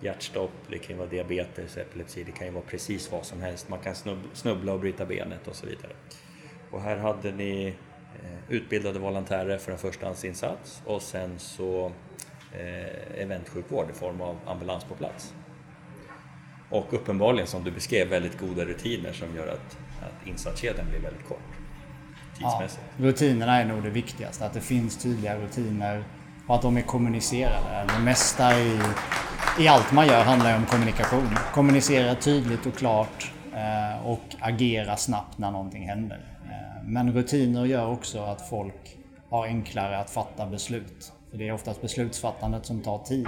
hjärtstopp, 0.00 0.50
det 0.68 0.78
kan 0.78 0.98
vara 0.98 1.08
diabetes, 1.08 1.76
epilepsi, 1.76 2.24
det 2.24 2.32
kan 2.32 2.46
ju 2.46 2.52
vara 2.52 2.64
precis 2.64 3.12
vad 3.12 3.24
som 3.24 3.40
helst. 3.40 3.68
Man 3.68 3.78
kan 3.78 3.94
snubbla 4.32 4.72
och 4.72 4.80
bryta 4.80 5.06
benet 5.06 5.48
och 5.48 5.56
så 5.56 5.66
vidare. 5.66 5.92
Och 6.70 6.82
här 6.82 6.96
hade 6.96 7.32
ni 7.32 7.74
eh, 8.22 8.38
utbildade 8.54 8.98
volontärer 8.98 9.58
för 9.58 9.72
en 9.72 9.78
förstahandsinsats 9.78 10.82
och 10.84 11.02
sen 11.02 11.38
så 11.38 11.92
eh, 12.52 13.22
eventsjukvård 13.22 13.90
i 13.90 13.92
form 13.92 14.20
av 14.20 14.36
ambulans 14.46 14.84
på 14.84 14.94
plats. 14.94 15.34
Och 16.70 16.92
uppenbarligen, 16.92 17.46
som 17.46 17.64
du 17.64 17.70
beskrev, 17.70 18.08
väldigt 18.08 18.38
goda 18.38 18.64
rutiner 18.64 19.12
som 19.12 19.36
gör 19.36 19.46
att, 19.46 19.78
att 20.02 20.26
insatskedjan 20.26 20.86
blir 20.90 21.00
väldigt 21.00 21.28
kort. 21.28 21.38
Tidsmässigt. 22.38 22.82
Ja, 22.96 23.04
rutinerna 23.04 23.56
är 23.60 23.64
nog 23.64 23.82
det 23.82 23.90
viktigaste, 23.90 24.46
att 24.46 24.52
det 24.52 24.60
finns 24.60 25.02
tydliga 25.02 25.38
rutiner 25.38 26.04
och 26.46 26.54
att 26.54 26.62
de 26.62 26.76
är 26.76 26.82
kommunicerade. 26.82 27.92
Det 27.96 28.04
mesta 28.04 28.60
i, 28.60 28.80
i 29.58 29.68
allt 29.68 29.92
man 29.92 30.06
gör 30.06 30.24
handlar 30.24 30.50
det 30.50 30.56
om 30.56 30.66
kommunikation. 30.66 31.36
Kommunicera 31.54 32.14
tydligt 32.14 32.66
och 32.66 32.74
klart 32.74 33.32
eh, 33.54 34.06
och 34.06 34.36
agera 34.40 34.96
snabbt 34.96 35.38
när 35.38 35.50
någonting 35.50 35.88
händer. 35.88 36.20
Eh, 36.44 36.82
men 36.84 37.12
rutiner 37.12 37.64
gör 37.64 37.90
också 37.90 38.22
att 38.22 38.48
folk 38.48 38.96
har 39.30 39.46
enklare 39.46 39.98
att 39.98 40.10
fatta 40.10 40.46
beslut. 40.46 41.12
För 41.30 41.38
det 41.38 41.48
är 41.48 41.52
oftast 41.52 41.82
beslutsfattandet 41.82 42.66
som 42.66 42.80
tar 42.80 42.98
tid. 42.98 43.26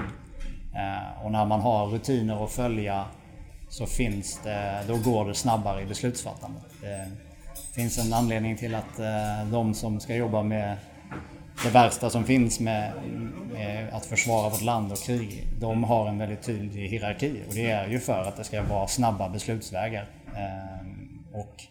Eh, 0.74 1.24
och 1.24 1.32
när 1.32 1.46
man 1.46 1.60
har 1.60 1.86
rutiner 1.86 2.44
att 2.44 2.52
följa 2.52 3.04
så 3.68 3.86
finns 3.86 4.40
det, 4.44 4.84
då 4.88 4.96
går 4.96 5.28
det 5.28 5.34
snabbare 5.34 5.82
i 5.82 5.86
beslutsfattandet. 5.86 6.64
Det 6.80 7.74
finns 7.74 8.06
en 8.06 8.12
anledning 8.12 8.56
till 8.56 8.74
att 8.74 8.96
de 9.50 9.74
som 9.74 10.00
ska 10.00 10.14
jobba 10.14 10.42
med 10.42 10.76
det 11.64 11.70
värsta 11.70 12.10
som 12.10 12.24
finns 12.24 12.60
med, 12.60 12.92
med, 13.52 13.94
att 13.94 14.06
försvara 14.06 14.48
vårt 14.48 14.62
land 14.62 14.92
och 14.92 14.98
krig, 14.98 15.46
de 15.60 15.84
har 15.84 16.08
en 16.08 16.18
väldigt 16.18 16.42
tydlig 16.42 16.88
hierarki 16.88 17.42
och 17.48 17.54
det 17.54 17.70
är 17.70 17.88
ju 17.88 17.98
för 17.98 18.22
att 18.22 18.36
det 18.36 18.44
ska 18.44 18.62
vara 18.62 18.86
snabba 18.86 19.28
beslutsvägar. 19.28 20.06
Ehm, 20.36 21.18
och 21.32 21.62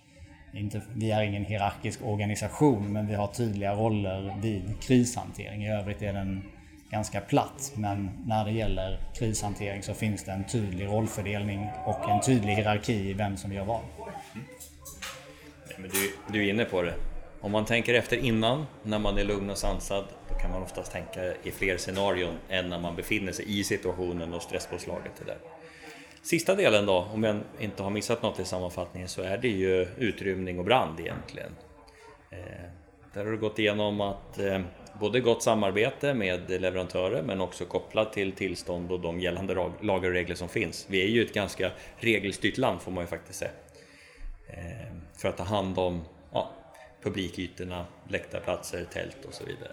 inte, 0.54 0.82
vi 0.94 1.12
är 1.12 1.22
ingen 1.22 1.46
hierarkisk 1.46 2.00
organisation 2.04 2.94
men 2.94 3.08
vi 3.08 3.14
har 3.14 3.28
tydliga 3.28 3.76
roller 3.76 4.36
vid 4.42 4.82
krishantering. 4.82 5.66
I 5.66 5.72
övrigt 5.72 6.02
är 6.02 6.14
den 6.14 6.44
ganska 6.90 7.22
platt 7.22 7.72
men 7.76 8.10
när 8.26 8.46
det 8.46 8.52
gäller 8.52 9.00
krishantering 9.14 9.84
så 9.84 9.94
finns 9.94 10.24
det 10.24 10.32
en 10.32 10.44
tydlig 10.44 10.86
rollfördelning 10.88 11.70
och 11.86 12.10
en 12.10 12.22
tydlig 12.22 12.56
hierarki 12.56 13.10
i 13.10 13.14
vem 13.14 13.38
som 13.38 13.54
gör 13.54 13.66
vad. 13.66 13.82
Mm. 14.34 14.46
Men 15.78 15.90
du, 15.90 16.34
du 16.34 16.46
är 16.46 16.54
inne 16.54 16.66
på 16.66 16.82
det. 16.82 16.94
Om 17.42 17.52
man 17.52 17.66
tänker 17.66 17.94
efter 17.94 18.18
innan, 18.18 18.66
när 18.84 19.00
man 19.00 19.18
är 19.18 19.24
lugn 19.24 19.50
och 19.50 19.58
sansad, 19.58 20.06
då 20.30 20.36
kan 20.36 20.52
man 20.52 20.64
oftast 20.64 20.92
tänka 20.92 21.34
i 21.44 21.52
fler 21.52 21.78
scenarion 21.78 22.36
än 22.50 22.70
när 22.70 22.80
man 22.80 22.96
befinner 22.96 23.32
sig 23.32 23.60
i 23.60 23.64
situationen 23.64 24.34
och 24.34 24.42
stresspåslaget 24.42 25.22
är 25.22 25.26
där. 25.26 25.38
Sista 26.22 26.56
delen 26.56 26.86
då, 26.86 27.08
om 27.14 27.24
jag 27.24 27.40
inte 27.60 27.84
har 27.84 27.90
missat 27.90 28.24
något 28.24 28.40
i 28.40 28.46
sammanfattningen, 28.46 29.10
så 29.10 29.22
är 29.22 29.38
det 29.38 29.48
ju 29.48 29.88
utrymning 29.98 30.60
och 30.60 30.66
brand 30.66 31.00
egentligen. 31.00 31.52
Eh, 32.30 32.38
där 33.14 33.26
har 33.26 33.32
du 33.32 33.38
gått 33.38 33.60
igenom 33.60 34.02
att 34.02 34.40
eh, 34.40 34.62
både 35.00 35.20
gott 35.20 35.44
samarbete 35.44 36.14
med 36.14 36.50
leverantörer 36.50 37.24
men 37.24 37.42
också 37.42 37.66
kopplat 37.66 38.14
till 38.14 38.32
tillstånd 38.32 38.92
och 38.92 39.00
de 39.00 39.20
gällande 39.20 39.54
lagar 39.82 40.10
och 40.10 40.16
regler 40.16 40.36
som 40.36 40.50
finns. 40.50 40.86
Vi 40.90 41.04
är 41.04 41.08
ju 41.08 41.26
ett 41.26 41.34
ganska 41.34 41.72
regelstyrt 41.98 42.58
land 42.58 42.82
får 42.82 42.92
man 42.92 43.04
ju 43.04 43.08
faktiskt 43.08 43.40
säga. 43.40 43.52
Eh, 44.48 44.96
för 45.18 45.30
att 45.30 45.38
ta 45.38 45.44
hand 45.44 45.80
om 45.80 46.02
ja, 46.34 46.52
publikytorna, 47.04 47.86
läktarplatser, 48.08 48.86
tält 48.94 49.26
och 49.28 49.34
så 49.34 49.46
vidare. 49.46 49.72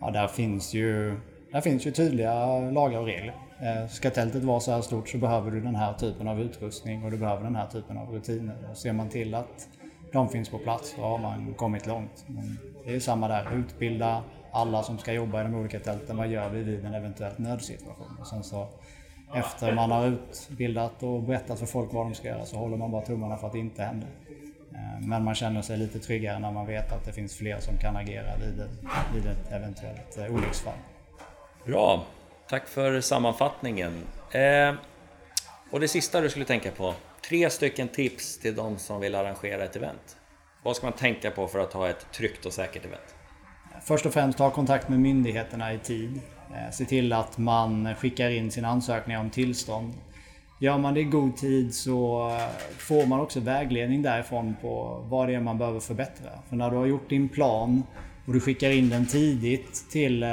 Ja, 0.00 0.10
där 0.10 0.28
finns 0.28 0.74
ju, 0.74 1.16
där 1.52 1.60
finns 1.60 1.86
ju 1.86 1.90
tydliga 1.90 2.60
lagar 2.70 2.98
och 2.98 3.06
regler. 3.06 3.34
Eh, 3.60 3.88
ska 3.88 4.10
tältet 4.10 4.42
vara 4.42 4.60
så 4.60 4.72
här 4.72 4.80
stort 4.80 5.08
så 5.08 5.18
behöver 5.18 5.50
du 5.50 5.60
den 5.60 5.74
här 5.74 5.92
typen 5.92 6.28
av 6.28 6.40
utrustning 6.40 7.04
och 7.04 7.10
du 7.10 7.16
behöver 7.16 7.44
den 7.44 7.56
här 7.56 7.66
typen 7.66 7.98
av 7.98 8.12
rutiner. 8.12 8.70
Och 8.70 8.76
ser 8.76 8.92
man 8.92 9.08
till 9.08 9.34
att 9.34 9.68
de 10.12 10.28
finns 10.28 10.48
på 10.48 10.58
plats 10.58 10.94
så 10.96 11.02
har 11.02 11.18
man 11.18 11.54
kommit 11.54 11.86
långt. 11.86 12.24
Men 12.26 12.58
det 12.84 12.94
är 12.94 13.00
samma 13.00 13.28
där, 13.28 13.54
utbilda 13.54 14.22
alla 14.52 14.82
som 14.82 14.98
ska 14.98 15.12
jobba 15.12 15.40
i 15.40 15.44
de 15.44 15.54
olika 15.54 15.80
tälten. 15.80 16.16
Vad 16.16 16.28
gör 16.28 16.48
vi 16.48 16.62
vid 16.62 16.84
en 16.84 16.94
eventuell 16.94 17.32
nödsituation? 17.36 18.16
Och 18.20 18.26
sen 18.26 18.44
så 18.44 18.68
efter 19.34 19.74
man 19.74 19.90
har 19.90 20.06
utbildat 20.06 21.02
och 21.02 21.22
berättat 21.22 21.58
för 21.58 21.66
folk 21.66 21.92
vad 21.92 22.06
de 22.06 22.14
ska 22.14 22.28
göra 22.28 22.44
så 22.44 22.56
håller 22.56 22.76
man 22.76 22.90
bara 22.90 23.02
tummarna 23.02 23.36
för 23.36 23.46
att 23.46 23.52
det 23.52 23.58
inte 23.58 23.82
händer. 23.82 24.08
Eh, 24.74 25.06
men 25.06 25.24
man 25.24 25.34
känner 25.34 25.62
sig 25.62 25.78
lite 25.78 25.98
tryggare 25.98 26.38
när 26.38 26.52
man 26.52 26.66
vet 26.66 26.92
att 26.92 27.04
det 27.04 27.12
finns 27.12 27.36
fler 27.36 27.60
som 27.60 27.78
kan 27.78 27.96
agera 27.96 28.36
vid, 28.36 28.68
vid 29.14 29.26
ett 29.26 29.52
eventuellt 29.52 30.18
eh, 30.18 30.34
olycksfall. 30.34 30.78
Bra! 31.66 32.06
Tack 32.48 32.68
för 32.68 33.00
sammanfattningen. 33.00 33.92
Eh, 34.30 34.74
och 35.70 35.80
det 35.80 35.88
sista 35.88 36.20
du 36.20 36.30
skulle 36.30 36.44
tänka 36.44 36.70
på. 36.70 36.94
Tre 37.28 37.50
stycken 37.50 37.88
tips 37.88 38.38
till 38.38 38.54
de 38.54 38.78
som 38.78 39.00
vill 39.00 39.14
arrangera 39.14 39.64
ett 39.64 39.76
event. 39.76 40.16
Vad 40.62 40.76
ska 40.76 40.86
man 40.86 40.92
tänka 40.92 41.30
på 41.30 41.48
för 41.48 41.58
att 41.58 41.72
ha 41.72 41.88
ett 41.88 42.06
tryggt 42.12 42.46
och 42.46 42.52
säkert 42.52 42.84
event? 42.84 43.14
Först 43.82 44.06
och 44.06 44.12
främst 44.12 44.38
ha 44.38 44.50
kontakt 44.50 44.88
med 44.88 45.00
myndigheterna 45.00 45.72
i 45.72 45.78
tid. 45.78 46.20
Eh, 46.50 46.70
se 46.72 46.84
till 46.84 47.12
att 47.12 47.38
man 47.38 47.94
skickar 47.94 48.30
in 48.30 48.50
sin 48.50 48.64
ansökning 48.64 49.18
om 49.18 49.30
tillstånd. 49.30 49.94
Gör 50.62 50.78
man 50.78 50.94
det 50.94 51.00
i 51.00 51.04
god 51.04 51.36
tid 51.36 51.74
så 51.74 52.28
eh, 52.28 52.48
får 52.78 53.06
man 53.06 53.20
också 53.20 53.40
vägledning 53.40 54.02
därifrån 54.02 54.56
på 54.60 55.04
vad 55.08 55.28
det 55.28 55.34
är 55.34 55.40
man 55.40 55.58
behöver 55.58 55.80
förbättra. 55.80 56.30
För 56.48 56.56
när 56.56 56.70
du 56.70 56.76
har 56.76 56.86
gjort 56.86 57.10
din 57.10 57.28
plan 57.28 57.82
och 58.26 58.32
du 58.32 58.40
skickar 58.40 58.70
in 58.70 58.88
den 58.88 59.06
tidigt 59.06 59.90
till, 59.90 60.22
eh, 60.22 60.28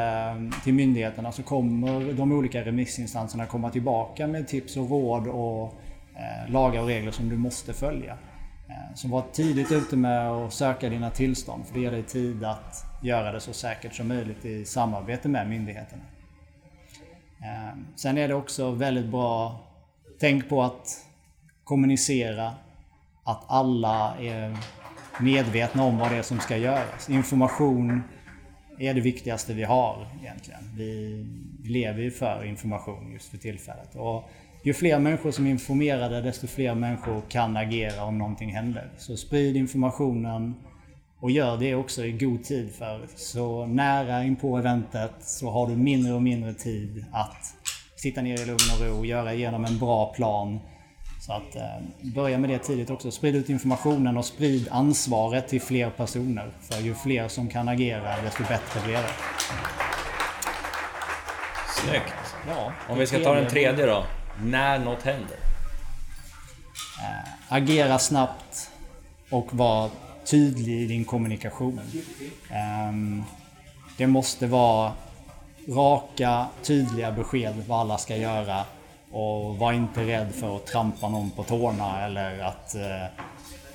till 0.63 0.74
myndigheterna 0.74 1.32
så 1.32 1.44
kommer 1.44 2.13
de 2.13 2.32
olika 2.32 2.65
remissinstanserna 2.65 3.46
komma 3.46 3.70
tillbaka 3.70 4.28
med 4.28 4.48
tips 4.48 4.78
och 4.78 4.89
råd 4.89 5.28
och 5.28 5.63
eh, 6.15 6.52
lagar 6.52 6.82
och 6.82 6.88
regler 6.88 7.12
som 7.12 7.30
du 7.30 7.38
måste 7.38 7.74
följa. 7.74 8.18
Eh, 8.68 8.96
så 8.96 9.08
var 9.08 9.24
tidigt 9.34 9.72
ute 9.72 9.98
med 9.98 10.32
att 10.32 10.54
söka 10.54 10.89
dina 10.89 11.10
tillstånd 11.10 11.65
för 11.65 11.74
det 11.74 11.82
ger 11.82 11.92
dig 11.92 12.04
tid 12.04 12.44
att 12.44 12.86
göra 13.04 13.32
det 13.32 13.39
så 13.39 13.54
säkert 13.54 13.96
som 13.96 14.08
möjligt 14.08 14.46
i 14.46 14.65
samarbete 14.65 15.28
med 15.28 15.50
myndigheterna. 15.50 16.04
Eh, 17.42 17.78
sen 17.96 18.18
är 18.18 18.28
det 18.28 18.36
också 18.36 18.72
väldigt 18.72 19.06
bra, 19.06 19.60
tänk 20.20 20.50
på 20.50 20.64
att 20.64 21.06
kommunicera, 21.64 22.54
att 23.24 23.44
alla 23.48 24.16
är 24.22 24.58
medvetna 25.20 25.84
om 25.84 25.98
vad 25.98 26.12
det 26.12 26.18
är 26.18 26.22
som 26.22 26.40
ska 26.40 26.58
göras. 26.58 27.10
Information 27.10 28.04
är 28.80 28.94
det 28.94 29.02
viktigaste 29.02 29.54
vi 29.54 29.64
har 29.64 30.08
egentligen. 30.22 30.62
Vi 30.76 31.26
lever 31.64 32.02
ju 32.02 32.12
för 32.12 32.44
information 32.44 33.12
just 33.14 33.30
för 33.30 33.38
tillfället. 33.38 33.96
Och 33.96 34.30
ju 34.64 34.74
fler 34.74 35.00
människor 35.00 35.32
som 35.32 35.46
är 35.46 35.50
informerade 35.50 36.22
desto 36.22 36.48
fler 36.48 36.76
människor 36.76 37.22
kan 37.30 37.58
agera 37.58 38.04
om 38.04 38.18
någonting 38.18 38.56
händer. 38.56 38.92
Så 38.98 39.18
sprid 39.18 39.56
informationen 39.56 40.56
och 41.20 41.32
gör 41.32 41.58
det 41.58 41.76
också 41.76 42.06
i 42.06 42.12
god 42.12 42.44
tid 42.44 42.72
för 42.72 43.08
så 43.16 43.66
nära 43.66 44.24
in 44.24 44.36
på 44.36 44.58
eventet 44.58 45.14
så 45.20 45.50
har 45.50 45.68
du 45.68 45.76
mindre 45.76 46.14
och 46.14 46.22
mindre 46.22 46.54
tid 46.54 47.06
att 47.12 47.56
sitta 48.02 48.22
ner 48.22 48.42
i 48.42 48.46
lugn 48.46 48.60
och 48.74 48.88
ro, 48.88 49.06
göra 49.06 49.34
igenom 49.34 49.66
en 49.66 49.78
bra 49.80 50.14
plan 50.14 50.60
Så 51.22 51.34
att 51.34 51.56
eh, 51.56 51.64
börja 52.02 52.38
med 52.38 52.50
det 52.50 52.60
tidigt 52.60 52.90
också. 52.90 53.12
Sprid 53.12 53.36
ut 53.36 53.50
informationen 53.50 54.18
och 54.18 54.26
sprid 54.26 54.68
ansvaret 54.72 55.48
till 55.48 55.62
fler 55.62 55.90
personer. 55.90 56.52
För 56.62 56.80
ju 56.80 56.96
fler 56.96 57.28
som 57.28 57.50
kan 57.50 57.70
agera, 57.70 58.22
desto 58.22 58.44
bättre 58.44 58.82
blir 58.86 58.94
det. 58.94 59.14
Snyggt! 61.76 62.14
Ja, 62.48 62.72
Om 62.90 63.00
vi 63.00 63.08
ska 63.08 63.20
ta 63.20 63.36
den 63.36 63.50
tredje 63.50 63.86
då. 63.86 64.06
När 64.44 64.80
något 64.80 65.04
händer? 65.04 65.38
Eh, 67.00 67.30
agera 67.50 68.00
snabbt 68.00 68.72
och 69.30 69.48
var 69.56 69.90
tydlig 70.26 70.82
i 70.82 70.86
din 70.86 71.06
kommunikation. 71.06 71.80
Eh, 72.50 73.24
det 73.98 74.08
måste 74.08 74.48
vara 74.48 74.94
raka, 75.67 76.45
tydliga 76.63 77.12
besked 77.12 77.63
vad 77.67 77.80
alla 77.80 77.98
ska 77.98 78.17
göra. 78.17 78.65
Och 79.12 79.58
var 79.58 79.74
inte 79.74 80.04
rädd 80.04 80.32
för 80.32 80.56
att 80.56 80.65
trampa 80.65 81.10
någon 81.10 81.30
på 81.30 81.43
tårna 81.43 82.06
eller 82.06 82.39
att... 82.39 82.76
Eh, 82.76 83.06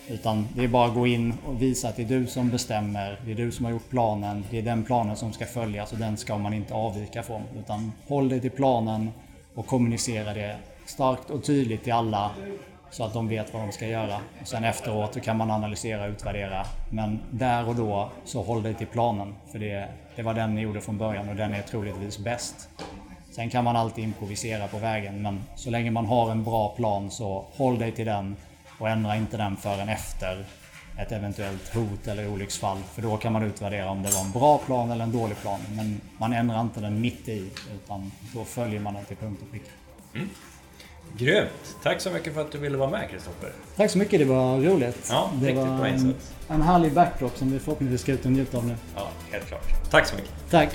utan 0.09 0.49
det 0.55 0.64
är 0.64 0.68
bara 0.68 0.88
att 0.88 0.94
gå 0.94 1.07
in 1.07 1.35
och 1.47 1.62
visa 1.62 1.88
att 1.88 1.97
det 1.97 2.03
är 2.03 2.07
du 2.07 2.27
som 2.27 2.51
bestämmer. 2.51 3.20
Det 3.25 3.33
är 3.33 3.37
du 3.37 3.53
som 3.53 3.64
har 3.64 3.73
gjort 3.73 3.90
planen. 3.90 4.44
Det 4.51 4.59
är 4.59 4.62
den 4.62 4.85
planen 4.85 5.16
som 5.16 5.33
ska 5.33 5.47
följas 5.47 5.92
och 5.92 5.99
den 5.99 6.16
ska 6.16 6.38
man 6.38 6.55
inte 6.55 6.75
avvika 6.75 7.23
från. 7.23 7.42
Utan 7.59 7.92
håll 8.09 8.29
dig 8.29 8.40
till 8.40 8.51
planen 8.51 9.11
och 9.55 9.66
kommunicera 9.66 10.35
det 10.35 10.57
starkt 10.87 11.31
och 11.31 11.44
tydligt 11.44 11.85
till 11.85 11.92
alla 11.92 12.31
så 12.95 13.05
att 13.05 13.13
de 13.13 13.29
vet 13.29 13.55
vad 13.55 13.63
de 13.63 13.73
ska 13.73 13.87
göra. 13.87 14.17
Och 14.41 14.49
sen 14.49 14.65
efteråt 14.65 15.23
kan 15.23 15.37
man 15.37 15.51
analysera 15.51 16.05
och 16.05 16.11
utvärdera. 16.11 16.67
Men 16.91 17.21
där 17.31 17.69
och 17.69 17.75
då 17.75 18.11
så 18.25 18.43
håll 18.43 18.63
dig 18.63 18.75
till 18.75 18.87
planen. 18.87 19.35
För 19.53 19.59
det, 19.59 19.89
det 20.17 20.23
var 20.23 20.35
den 20.35 20.55
ni 20.55 20.61
gjorde 20.61 20.81
från 20.81 20.99
början 20.99 21.29
och 21.29 21.37
den 21.37 21.55
är 21.55 21.63
troligtvis 21.63 22.19
bäst. 22.19 22.69
Sen 23.31 23.51
kan 23.51 23.65
man 23.65 23.77
alltid 23.77 24.05
improvisera 24.05 24.69
på 24.69 24.79
vägen 24.79 25.23
men 25.23 25.43
så 25.57 25.71
länge 25.71 25.91
man 25.91 26.07
har 26.07 26.31
en 26.31 26.45
bra 26.45 26.69
plan 26.69 27.11
så 27.11 27.45
håll 27.53 27.79
dig 27.79 27.93
till 27.93 28.07
den 28.07 28.37
och 28.79 28.89
ändra 28.89 29.17
inte 29.17 29.37
den 29.37 29.57
förrän 29.57 29.89
efter 29.89 30.45
ett 30.99 31.13
eventuellt 31.13 31.75
hot 31.75 32.07
eller 32.07 32.29
olycksfall. 32.29 32.79
För 32.79 33.03
då 33.03 33.17
kan 33.17 33.33
man 33.33 33.43
utvärdera 33.43 33.91
om 33.91 34.03
det 34.03 34.11
var 34.11 34.21
en 34.21 34.33
bra 34.33 34.59
plan 34.59 34.91
eller 34.91 35.05
en 35.05 35.13
dålig 35.13 35.37
plan. 35.41 35.61
Men 35.77 36.01
man 36.19 36.33
ändrar 36.33 36.61
inte 36.61 36.81
den 36.81 37.01
mitt 37.01 37.29
i 37.29 37.51
utan 37.75 38.13
då 38.35 38.45
följer 38.45 38.81
man 38.81 38.95
den 38.95 39.05
till 39.05 39.17
punkt 39.17 39.43
och 39.43 39.51
pricka. 39.51 39.71
Mm. 40.15 40.29
Grymt! 41.18 41.77
Tack 41.83 42.00
så 42.00 42.11
mycket 42.11 42.35
för 42.35 42.40
att 42.40 42.53
du 42.53 42.59
ville 42.59 42.77
vara 42.77 42.90
med 42.90 43.11
Kristoffer. 43.11 43.53
Tack 43.77 43.90
så 43.90 43.98
mycket, 43.98 44.18
det 44.18 44.24
var 44.24 44.61
roligt. 44.61 45.09
Ja, 45.11 45.31
det 45.35 45.46
riktigt 45.46 45.66
var 45.66 45.77
bra 45.77 45.87
en, 45.87 46.14
en 46.48 46.62
härlig 46.62 46.92
backdrop 46.92 47.37
som 47.37 47.53
vi 47.53 47.59
förhoppningsvis 47.59 48.00
ska 48.00 48.12
ut 48.12 48.24
och 48.24 48.33
njuta 48.33 48.59
av 48.59 48.66
nu. 48.66 48.74
Ja, 48.96 49.09
helt 49.31 49.46
klart. 49.46 49.90
Tack 49.90 50.07
så 50.07 50.14
mycket. 50.16 50.31
Tack! 50.50 50.74